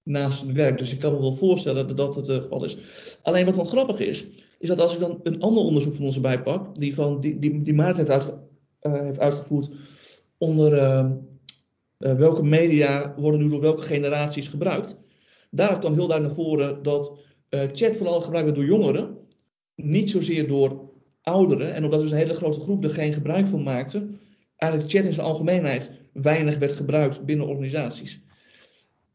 naast 0.02 0.40
het 0.40 0.52
werk. 0.52 0.78
Dus 0.78 0.92
ik 0.92 0.98
kan 0.98 1.12
me 1.12 1.20
wel 1.20 1.32
voorstellen 1.32 1.88
dat 1.88 1.96
dat 1.96 2.14
het 2.14 2.30
geval 2.30 2.64
is. 2.64 2.78
Alleen 3.22 3.44
wat 3.44 3.56
wel 3.56 3.64
grappig 3.64 3.98
is, 3.98 4.26
is 4.62 4.68
dat 4.68 4.80
als 4.80 4.94
ik 4.94 5.00
dan 5.00 5.20
een 5.22 5.40
ander 5.40 5.62
onderzoek 5.62 5.94
van 5.94 6.04
ons 6.04 6.14
erbij 6.14 6.42
pak, 6.42 6.78
die, 6.78 6.94
van, 6.94 7.20
die, 7.20 7.38
die, 7.38 7.62
die 7.62 7.74
Maarten 7.74 7.96
heeft, 7.96 8.10
uitge, 8.10 8.38
heeft 8.80 9.18
uitgevoerd 9.18 9.70
onder 10.38 10.78
ehm, 10.78 11.12
welke 11.96 12.42
media 12.42 13.14
worden 13.16 13.40
nu 13.40 13.48
door 13.48 13.60
welke 13.60 13.82
generaties 13.82 14.48
gebruikt. 14.48 14.96
Daaruit 15.50 15.78
kwam 15.78 15.94
heel 15.94 16.06
duidelijk 16.06 16.36
naar 16.36 16.46
voren 16.46 16.82
dat 16.82 17.18
uh, 17.50 17.60
chat 17.72 17.96
vooral 17.96 18.20
gebruikt 18.20 18.48
wordt 18.48 18.60
door 18.60 18.78
jongeren, 18.78 19.16
niet 19.74 20.10
zozeer 20.10 20.48
door 20.48 20.90
ouderen. 21.22 21.74
En 21.74 21.84
omdat 21.84 22.00
dus 22.00 22.10
een 22.10 22.16
hele 22.16 22.34
grote 22.34 22.60
groep 22.60 22.84
er 22.84 22.90
geen 22.90 23.12
gebruik 23.12 23.46
van 23.46 23.62
maakte, 23.62 24.08
eigenlijk 24.56 24.92
chat 24.92 25.04
in 25.04 25.12
zijn 25.12 25.26
algemeenheid 25.26 25.90
weinig 26.12 26.58
werd 26.58 26.72
gebruikt 26.72 27.24
binnen 27.24 27.46
organisaties. 27.46 28.20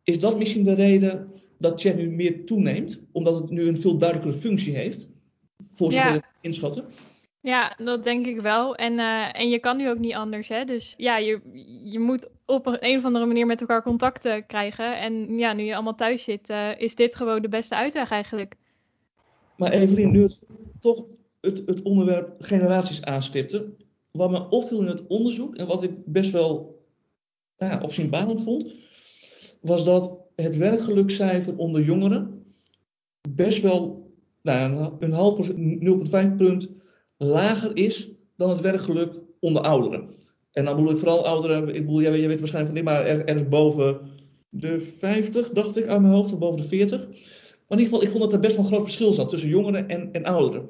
Is 0.03 0.19
dat 0.19 0.37
misschien 0.37 0.63
de 0.63 0.73
reden 0.73 1.27
dat 1.57 1.81
chat 1.81 1.95
nu 1.95 2.09
meer 2.09 2.45
toeneemt? 2.45 2.99
Omdat 3.11 3.35
het 3.35 3.49
nu 3.49 3.67
een 3.67 3.81
veel 3.81 3.97
duidelijkere 3.97 4.39
functie 4.41 4.75
heeft? 4.75 5.15
Voor 5.63 5.91
zover 5.91 6.13
ja. 6.13 6.21
inschatten? 6.41 6.85
Ja, 7.39 7.73
dat 7.77 8.03
denk 8.03 8.25
ik 8.25 8.41
wel. 8.41 8.75
En, 8.75 8.93
uh, 8.93 9.39
en 9.39 9.49
je 9.49 9.59
kan 9.59 9.77
nu 9.77 9.89
ook 9.89 9.99
niet 9.99 10.13
anders. 10.13 10.47
Hè? 10.47 10.63
Dus 10.63 10.93
ja, 10.97 11.17
je, 11.17 11.39
je 11.83 11.99
moet 11.99 12.29
op 12.45 12.65
een, 12.65 12.77
een 12.79 12.97
of 12.97 13.05
andere 13.05 13.25
manier 13.25 13.45
met 13.45 13.61
elkaar 13.61 13.83
contacten 13.83 14.45
krijgen. 14.45 14.99
En 14.99 15.37
ja, 15.37 15.53
nu 15.53 15.63
je 15.63 15.73
allemaal 15.73 15.95
thuis 15.95 16.23
zit, 16.23 16.49
uh, 16.49 16.79
is 16.79 16.95
dit 16.95 17.15
gewoon 17.15 17.41
de 17.41 17.49
beste 17.49 17.75
uitweg 17.75 18.11
eigenlijk. 18.11 18.55
Maar 19.57 19.71
Evelien, 19.71 20.11
nu 20.11 20.21
het 20.21 20.41
toch 20.79 21.03
het, 21.41 21.63
het 21.65 21.81
onderwerp 21.81 22.35
generaties 22.39 23.01
aanstipte. 23.03 23.73
Wat 24.11 24.31
me 24.31 24.49
opviel 24.49 24.81
in 24.81 24.87
het 24.87 25.07
onderzoek 25.07 25.55
en 25.55 25.67
wat 25.67 25.83
ik 25.83 25.91
best 26.05 26.31
wel 26.31 26.81
nou 27.57 27.71
ja, 27.71 27.81
opzienbarend 27.81 28.41
vond, 28.43 28.73
was 29.61 29.85
dat 29.85 30.17
het 30.35 30.57
werkgelukcijfer 30.57 31.57
onder 31.57 31.83
jongeren 31.83 32.45
best 33.29 33.61
wel 33.61 33.96
nou, 34.47 34.93
een 34.99 35.11
half 35.11 35.51
0,5 35.51 36.35
punt 36.37 36.69
lager 37.17 37.75
is 37.75 38.09
dan 38.35 38.49
het 38.49 38.61
werkgeluk 38.61 39.19
onder 39.39 39.61
ouderen. 39.61 40.09
En 40.51 40.65
dan 40.65 40.75
bedoel 40.75 40.91
ik 40.91 40.97
vooral 40.97 41.25
ouderen, 41.25 41.67
ik 41.67 41.85
bedoel, 41.85 42.01
jij, 42.01 42.11
weet, 42.11 42.39
waarschijnlijk 42.39 42.65
van 42.65 42.73
dit, 42.73 42.83
maar 42.83 43.05
er, 43.05 43.25
ergens 43.25 43.49
boven 43.49 43.99
de 44.49 44.79
50, 44.79 45.49
dacht 45.49 45.77
ik, 45.77 45.87
uit 45.87 46.01
mijn 46.01 46.13
hoofd, 46.13 46.33
of 46.33 46.39
boven 46.39 46.61
de 46.61 46.67
40. 46.67 46.99
Maar 47.67 47.77
in 47.77 47.83
ieder 47.83 47.85
geval, 47.85 48.01
ik 48.01 48.09
vond 48.09 48.23
dat 48.23 48.33
er 48.33 48.39
best 48.39 48.55
wel 48.55 48.63
een 48.63 48.71
groot 48.71 48.83
verschil 48.83 49.13
zat 49.13 49.29
tussen 49.29 49.49
jongeren 49.49 49.87
en, 49.87 50.13
en 50.13 50.25
ouderen. 50.25 50.69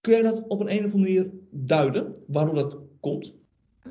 Kun 0.00 0.12
jij 0.12 0.22
dat 0.22 0.44
op 0.48 0.60
een, 0.60 0.72
een 0.72 0.84
of 0.84 0.92
andere 0.92 1.12
manier 1.12 1.30
duiden, 1.50 2.14
waardoor 2.26 2.54
dat 2.54 2.78
komt? 3.00 3.34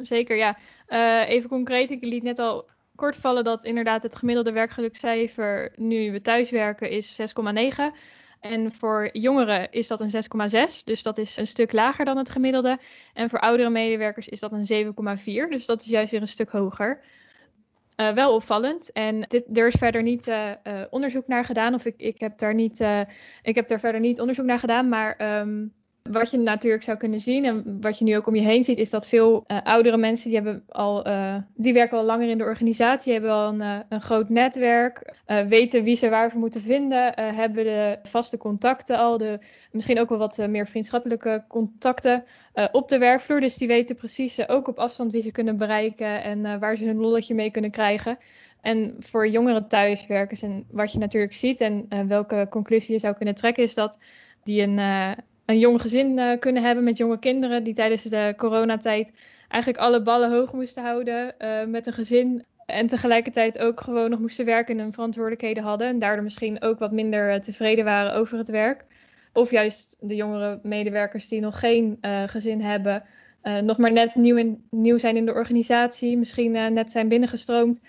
Zeker, 0.01 0.37
ja. 0.37 0.57
Uh, 0.87 1.29
even 1.29 1.49
concreet, 1.49 1.91
ik 1.91 2.03
liet 2.03 2.23
net 2.23 2.39
al 2.39 2.69
kort 2.95 3.15
vallen 3.15 3.43
dat 3.43 3.63
inderdaad 3.63 4.03
het 4.03 4.15
gemiddelde 4.15 4.51
werkgelukcijfer 4.51 5.73
nu 5.75 6.11
we 6.11 6.21
thuiswerken 6.21 6.89
is 6.89 7.19
6,9. 7.19 7.25
En 8.39 8.71
voor 8.71 9.09
jongeren 9.11 9.71
is 9.71 9.87
dat 9.87 9.99
een 9.99 10.11
6,6. 10.77 10.83
Dus 10.83 11.03
dat 11.03 11.17
is 11.17 11.37
een 11.37 11.47
stuk 11.47 11.71
lager 11.71 12.05
dan 12.05 12.17
het 12.17 12.29
gemiddelde. 12.29 12.79
En 13.13 13.29
voor 13.29 13.39
oudere 13.39 13.69
medewerkers 13.69 14.27
is 14.27 14.39
dat 14.39 14.53
een 14.53 14.93
7,4. 15.45 15.49
Dus 15.49 15.65
dat 15.65 15.81
is 15.81 15.87
juist 15.87 16.11
weer 16.11 16.21
een 16.21 16.27
stuk 16.27 16.49
hoger. 16.49 17.01
Uh, 18.01 18.13
wel 18.13 18.33
opvallend. 18.33 18.91
En 18.91 19.21
dit, 19.21 19.57
er 19.57 19.67
is 19.67 19.75
verder 19.77 20.01
niet 20.01 20.27
uh, 20.27 20.49
uh, 20.63 20.81
onderzoek 20.89 21.27
naar 21.27 21.45
gedaan. 21.45 21.73
Of 21.73 21.85
ik, 21.85 21.93
ik, 21.97 22.19
heb 22.19 22.37
daar 22.37 22.53
niet, 22.53 22.79
ik 23.41 23.55
heb 23.55 23.67
daar 23.67 23.79
verder 23.79 24.01
niet 24.01 24.19
onderzoek 24.19 24.45
naar 24.45 24.59
gedaan. 24.59 24.89
Maar 24.89 25.39
um, 25.39 25.73
wat 26.11 26.31
je 26.31 26.37
natuurlijk 26.37 26.83
zou 26.83 26.97
kunnen 26.97 27.19
zien 27.19 27.45
en 27.45 27.77
wat 27.81 27.97
je 27.97 28.03
nu 28.03 28.17
ook 28.17 28.27
om 28.27 28.35
je 28.35 28.41
heen 28.41 28.63
ziet, 28.63 28.77
is 28.77 28.89
dat 28.89 29.07
veel 29.07 29.43
uh, 29.47 29.57
oudere 29.63 29.97
mensen 29.97 30.29
die 30.29 30.39
hebben 30.39 30.63
al, 30.67 31.07
uh, 31.07 31.35
die 31.55 31.73
werken 31.73 31.97
al 31.97 32.03
langer 32.03 32.29
in 32.29 32.37
de 32.37 32.43
organisatie, 32.43 33.13
hebben 33.13 33.31
al 33.31 33.47
een, 33.47 33.61
uh, 33.61 33.79
een 33.89 34.01
groot 34.01 34.29
netwerk, 34.29 35.15
weten 35.47 35.83
wie 35.83 35.95
ze 35.95 36.09
waarvoor 36.09 36.39
moeten 36.39 36.61
vinden, 36.61 37.13
hebben 37.35 37.63
de 37.63 37.99
vaste 38.03 38.37
contacten 38.37 38.97
al, 38.97 39.17
de, 39.17 39.39
misschien 39.71 39.99
ook 39.99 40.09
wel 40.09 40.17
wat 40.17 40.47
meer 40.49 40.67
vriendschappelijke 40.67 41.43
contacten 41.47 42.23
op 42.71 42.89
de 42.89 42.97
werkvloer. 42.97 43.39
Dus 43.39 43.57
die 43.57 43.67
weten 43.67 43.95
precies 43.95 44.47
ook 44.47 44.67
op 44.67 44.79
afstand 44.79 45.11
wie 45.11 45.21
ze 45.21 45.31
kunnen 45.31 45.57
bereiken 45.57 46.23
en 46.23 46.59
waar 46.59 46.75
ze 46.75 46.85
hun 46.85 46.99
lolletje 46.99 47.35
mee 47.35 47.51
kunnen 47.51 47.71
krijgen. 47.71 48.17
En 48.61 48.95
voor 48.99 49.27
jongere 49.27 49.67
thuiswerkers 49.67 50.41
en 50.41 50.65
wat 50.71 50.91
je 50.91 50.99
natuurlijk 50.99 51.33
ziet 51.33 51.61
en 51.61 52.07
welke 52.07 52.47
conclusie 52.49 52.93
je 52.93 52.99
zou 52.99 53.15
kunnen 53.15 53.35
trekken, 53.35 53.63
is 53.63 53.73
dat 53.73 53.99
die 54.43 54.61
een 54.61 54.79
een 55.47 55.59
jong 55.59 55.81
gezin 55.81 56.17
uh, 56.17 56.37
kunnen 56.39 56.63
hebben 56.63 56.83
met 56.83 56.97
jonge 56.97 57.19
kinderen 57.19 57.63
die 57.63 57.73
tijdens 57.73 58.03
de 58.03 58.33
coronatijd 58.37 59.11
eigenlijk 59.47 59.83
alle 59.83 60.01
ballen 60.01 60.31
hoog 60.31 60.53
moesten 60.53 60.83
houden 60.83 61.35
uh, 61.39 61.63
met 61.65 61.85
een 61.85 61.93
gezin 61.93 62.45
en 62.65 62.87
tegelijkertijd 62.87 63.59
ook 63.59 63.81
gewoon 63.81 64.09
nog 64.09 64.19
moesten 64.19 64.45
werken 64.45 64.77
en 64.77 64.83
hun 64.83 64.93
verantwoordelijkheden 64.93 65.63
hadden 65.63 65.87
en 65.87 65.99
daardoor 65.99 66.23
misschien 66.23 66.61
ook 66.61 66.79
wat 66.79 66.91
minder 66.91 67.33
uh, 67.33 67.39
tevreden 67.39 67.85
waren 67.85 68.13
over 68.13 68.37
het 68.37 68.49
werk. 68.49 68.85
Of 69.33 69.51
juist 69.51 69.97
de 69.99 70.15
jongere 70.15 70.59
medewerkers 70.63 71.27
die 71.27 71.39
nog 71.39 71.59
geen 71.59 71.97
gezin 72.25 72.61
hebben, 72.61 73.03
nog 73.63 73.77
maar 73.77 73.91
net 73.91 74.15
nieuw, 74.15 74.35
in, 74.35 74.63
nieuw 74.69 74.97
zijn 74.97 75.17
in 75.17 75.25
de 75.25 75.33
organisatie, 75.33 76.17
misschien 76.17 76.51
net 76.51 76.91
zijn 76.91 77.07
binnengestroomd. 77.07 77.81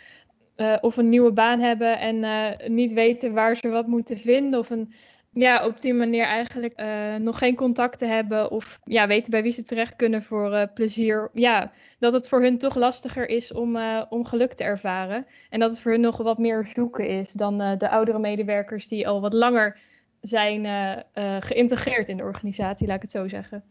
of 0.81 0.97
een 0.97 1.09
nieuwe 1.09 1.33
baan 1.33 1.61
hebben 1.61 1.99
en 1.99 2.55
niet 2.75 2.92
weten 2.92 3.33
waar 3.33 3.57
ze 3.57 3.68
wat 3.68 3.87
moeten 3.87 4.18
vinden. 4.18 4.59
Of 4.59 4.71
een 4.71 4.92
ja, 5.38 5.66
op 5.66 5.81
die 5.81 5.94
manier 5.94 6.24
eigenlijk 6.24 6.81
uh, 6.81 7.16
nog 7.16 7.38
geen 7.38 7.55
contacten 7.55 8.09
hebben 8.14 8.51
of 8.51 8.81
ja, 8.85 9.07
weten 9.07 9.31
bij 9.31 9.42
wie 9.42 9.53
ze 9.53 9.62
terecht 9.62 9.96
kunnen 9.96 10.22
voor 10.22 10.53
uh, 10.53 10.62
plezier. 10.74 11.31
Ja, 11.33 11.72
dat 11.98 12.12
het 12.12 12.29
voor 12.29 12.42
hun 12.42 12.59
toch 12.59 12.74
lastiger 12.74 13.29
is 13.29 13.53
om, 13.53 13.77
uh, 13.77 14.03
om 14.09 14.24
geluk 14.24 14.53
te 14.53 14.64
ervaren. 14.64 15.27
En 15.51 15.61
dat 15.61 15.70
het 15.70 15.81
voor 15.81 15.92
hun 15.92 16.01
nog 16.01 16.16
wat 16.16 16.38
meer 16.38 16.66
zoeken 16.74 17.09
is 17.09 17.33
dan 17.33 17.59
de 17.59 17.88
oudere 17.90 18.18
medewerkers 18.18 18.88
die 18.88 19.09
al 19.09 19.20
wat 19.20 19.33
langer 19.33 19.79
zijn 20.20 20.66
geïntegreerd 21.40 22.09
in 22.09 22.16
de 22.16 22.22
organisatie, 22.22 22.87
laat 22.87 22.96
ik 22.96 23.03
het 23.03 23.11
zo 23.11 23.29
zeggen. 23.29 23.62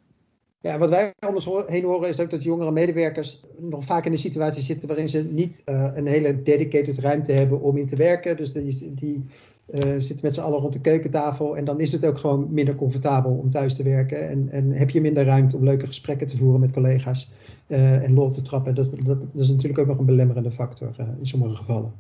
Ja, 0.62 0.78
wat 0.78 0.90
wij 0.90 1.14
om 1.28 1.36
ons 1.36 1.50
heen 1.66 1.84
horen 1.84 2.10
is 2.10 2.20
ook 2.20 2.30
dat 2.30 2.44
jongere 2.44 2.72
medewerkers 2.72 3.42
nog 3.58 3.84
vaak 3.84 4.06
in 4.06 4.12
een 4.12 4.18
situatie 4.18 4.64
zitten 4.64 4.88
waarin 4.88 5.08
ze 5.08 5.24
niet 5.24 5.62
een 5.66 6.08
hele 6.08 6.42
dedicated 6.42 6.98
ruimte 6.98 7.32
hebben 7.32 7.62
om 7.62 7.78
in 7.78 7.88
te 7.88 7.96
werken. 7.96 8.38
Dus 8.38 8.54
die, 8.54 8.94
die 8.94 9.26
uh, 9.70 9.82
zitten 9.82 10.20
met 10.22 10.36
z'n 10.36 10.42
allen 10.42 10.60
rond 10.60 10.74
de 10.74 10.82
keukentafel 10.82 11.58
en 11.58 11.66
dan 11.66 11.80
is 11.80 11.92
het 11.92 12.06
ook 12.06 12.18
gewoon 12.18 12.54
minder 12.54 12.76
comfortabel 12.76 13.32
om 13.32 13.50
thuis 13.50 13.76
te 13.76 13.84
werken. 13.84 14.28
En, 14.28 14.50
en 14.50 14.72
heb 14.72 14.90
je 14.90 15.02
minder 15.02 15.26
ruimte 15.26 15.56
om 15.56 15.64
leuke 15.64 15.88
gesprekken 15.88 16.28
te 16.28 16.38
voeren 16.38 16.60
met 16.60 16.72
collega's 16.72 17.32
uh, 17.68 18.04
en 18.04 18.14
lol 18.14 18.30
te 18.30 18.42
trappen. 18.42 18.76
Dat, 18.76 18.92
dat, 18.92 19.06
dat, 19.06 19.42
is 19.42 19.50
natuurlijk 19.50 19.80
ook 19.80 19.88
nog 19.88 19.98
een 19.98 20.06
belemmerende 20.06 20.52
factor 20.52 20.96
in 21.20 21.28
sommige 21.28 21.56
gevallen. 21.56 21.94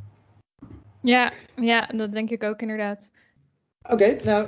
Ja, 1.01 1.31
ja, 1.55 1.89
dat 1.95 2.13
denk 2.13 2.29
ik 2.29 2.43
ook 2.43 2.61
inderdaad. 2.61 3.11
Oké, 3.89 4.15
nou 4.23 4.47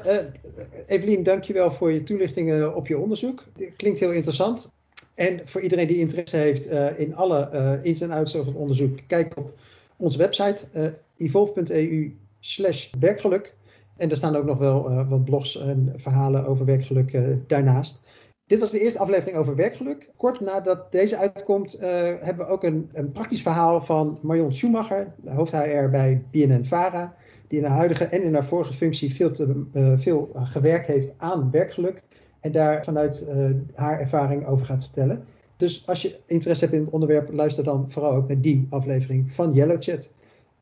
Evelien, 0.88 1.24
dankjewel 1.24 1.72
voor 1.72 1.92
je 1.92 2.04
toelichtingen 2.04 2.76
op 2.76 2.88
je 2.88 2.98
onderzoek. 2.98 3.44
Klinkt 3.76 4.00
heel 4.00 4.12
interessant. 4.12 4.74
En 5.16 5.42
voor 5.46 5.62
iedereen 5.62 5.88
die 5.88 5.98
interesse 5.98 6.38
heeft 6.38 6.66
in 6.98 7.16
alle 7.16 7.80
ins 7.82 8.02
en 8.02 8.12
outs 8.12 8.36
over 8.36 8.52
het 8.52 8.62
onderzoek, 8.62 9.00
kijk 9.08 9.38
op 9.38 9.60
onze 9.98 10.18
website 10.18 10.94
evolve.eu 11.18 12.14
slash 12.40 12.90
werkgeluk. 13.00 13.56
En 13.98 14.08
daar 14.08 14.18
staan 14.18 14.36
ook 14.36 14.46
nog 14.46 14.58
wel 14.58 15.06
wat 15.06 15.26
blogs 15.26 15.58
en 15.58 15.94
verhalen 15.96 16.46
over 16.46 16.66
werkgeluk 16.66 17.18
daarnaast. 17.48 18.02
Dit 18.46 18.60
was 18.60 18.72
de 18.72 18.80
eerste 18.80 19.00
aflevering 19.00 19.38
over 19.38 19.56
werkgeluk. 19.56 20.10
Kort 20.18 20.40
nadat 20.40 20.92
deze 20.92 21.18
uitkomt, 21.18 21.78
hebben 21.80 22.46
we 22.46 22.52
ook 22.52 22.64
een, 22.64 22.90
een 22.92 23.12
praktisch 23.12 23.42
verhaal 23.42 23.82
van 23.82 24.20
Marion 24.22 24.54
Schumacher, 24.54 25.14
hoofd 25.26 25.52
HR 25.52 25.90
bij 25.90 26.24
BNN-Vara 26.32 27.16
die 27.48 27.60
in 27.60 27.66
haar 27.66 27.78
huidige 27.78 28.06
en 28.06 28.24
in 28.24 28.34
haar 28.34 28.46
vorige 28.46 28.74
functie 28.74 29.14
veel, 29.14 29.32
te, 29.32 29.66
veel 29.98 30.32
gewerkt 30.34 30.88
heeft 30.88 31.14
aan 31.18 31.52
werkgeluk. 31.52 32.02
En 32.40 32.52
daar 32.52 32.84
vanuit 32.84 33.28
haar 33.74 34.00
ervaring 34.00 34.46
over 34.46 34.66
gaat 34.66 34.84
vertellen. 34.84 35.26
Dus 35.60 35.88
als 35.88 36.02
je 36.02 36.20
interesse 36.26 36.64
hebt 36.64 36.78
in 36.78 36.84
het 36.84 36.94
onderwerp, 36.94 37.32
luister 37.32 37.64
dan 37.64 37.92
vooral 37.92 38.12
ook 38.12 38.28
naar 38.28 38.42
die 38.42 38.68
aflevering 38.70 39.32
van 39.32 39.54
Yellow 39.54 39.78
Chat. 39.80 40.14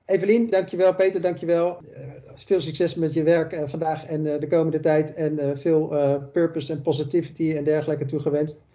Evelien, 0.07 0.49
dankjewel. 0.49 0.95
Peter, 0.95 1.21
dankjewel. 1.21 1.67
Uh, 1.67 1.97
veel 2.35 2.59
succes 2.59 2.95
met 2.95 3.13
je 3.13 3.23
werk 3.23 3.53
uh, 3.53 3.63
vandaag 3.65 4.05
en 4.05 4.25
uh, 4.25 4.39
de 4.39 4.47
komende 4.47 4.79
tijd. 4.79 5.13
En 5.13 5.57
veel 5.57 5.87
purpose 6.33 6.73
en 6.73 6.81
positivity 6.81 7.51
en 7.51 7.63
dergelijke 7.63 8.05
toegewenst. 8.05 8.65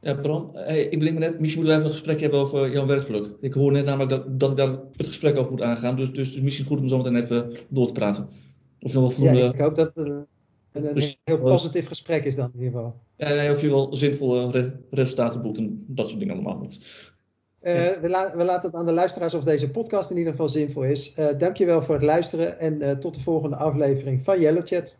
Ja, 0.00 0.14
Bram, 0.14 0.50
hey, 0.52 0.82
ik 0.82 0.98
bedenk 0.98 1.18
me 1.18 1.24
net, 1.24 1.40
misschien 1.40 1.62
moeten 1.62 1.80
we 1.80 1.84
even 1.84 1.84
een 1.84 1.98
gesprek 1.98 2.20
hebben 2.20 2.40
over 2.40 2.72
jouw 2.72 2.86
werkgeluk. 2.86 3.30
Ik 3.40 3.52
hoor 3.52 3.72
net 3.72 3.84
namelijk 3.84 4.10
dat, 4.10 4.40
dat 4.40 4.50
ik 4.50 4.56
daar 4.56 4.68
het 4.96 5.06
gesprek 5.06 5.36
over 5.36 5.50
moet 5.50 5.62
aangaan. 5.62 5.96
Dus, 5.96 6.12
dus 6.12 6.40
misschien 6.40 6.66
goed 6.66 6.80
om 6.80 6.88
zo 6.88 6.96
meteen 6.96 7.16
even 7.16 7.56
door 7.68 7.86
te 7.86 7.92
praten. 7.92 8.28
Of 8.80 8.92
je 8.92 9.00
wel 9.00 9.10
voldoende... 9.10 9.38
Ja, 9.38 9.52
ik 9.52 9.60
hoop 9.60 9.74
dat 9.74 9.94
het 9.94 10.06
een, 10.06 10.26
een, 10.72 10.96
een 10.96 11.16
heel 11.24 11.38
positief 11.38 11.86
gesprek 11.86 12.24
is 12.24 12.34
dan 12.34 12.50
in 12.54 12.62
ieder 12.62 12.72
geval. 12.72 13.00
Ja, 13.16 13.34
nee, 13.34 13.50
of 13.50 13.60
je 13.60 13.68
wel 13.68 13.96
zinvolle 13.96 14.50
re 14.50 14.72
resultaten 14.90 15.42
boekt 15.42 15.58
en 15.58 15.84
dat 15.86 16.08
soort 16.08 16.20
dingen 16.20 16.34
allemaal. 16.34 16.66
Uh, 17.62 17.90
we, 18.00 18.08
la 18.08 18.36
we, 18.36 18.44
laten 18.44 18.70
het 18.70 18.78
aan 18.78 18.86
de 18.86 18.92
luisteraars 18.92 19.34
of 19.34 19.44
deze 19.44 19.70
podcast 19.70 20.10
in 20.10 20.16
ieder 20.16 20.32
geval 20.32 20.48
zinvol 20.48 20.82
is. 20.82 21.14
Uh, 21.18 21.26
dankjewel 21.38 21.82
voor 21.82 21.94
het 21.94 22.04
luisteren 22.04 22.58
en 22.58 22.82
uh, 22.82 22.90
tot 22.90 23.14
de 23.14 23.20
volgende 23.20 23.56
aflevering 23.56 24.22
van 24.22 24.40
Yellow 24.40 24.66
Chat. 24.66 24.96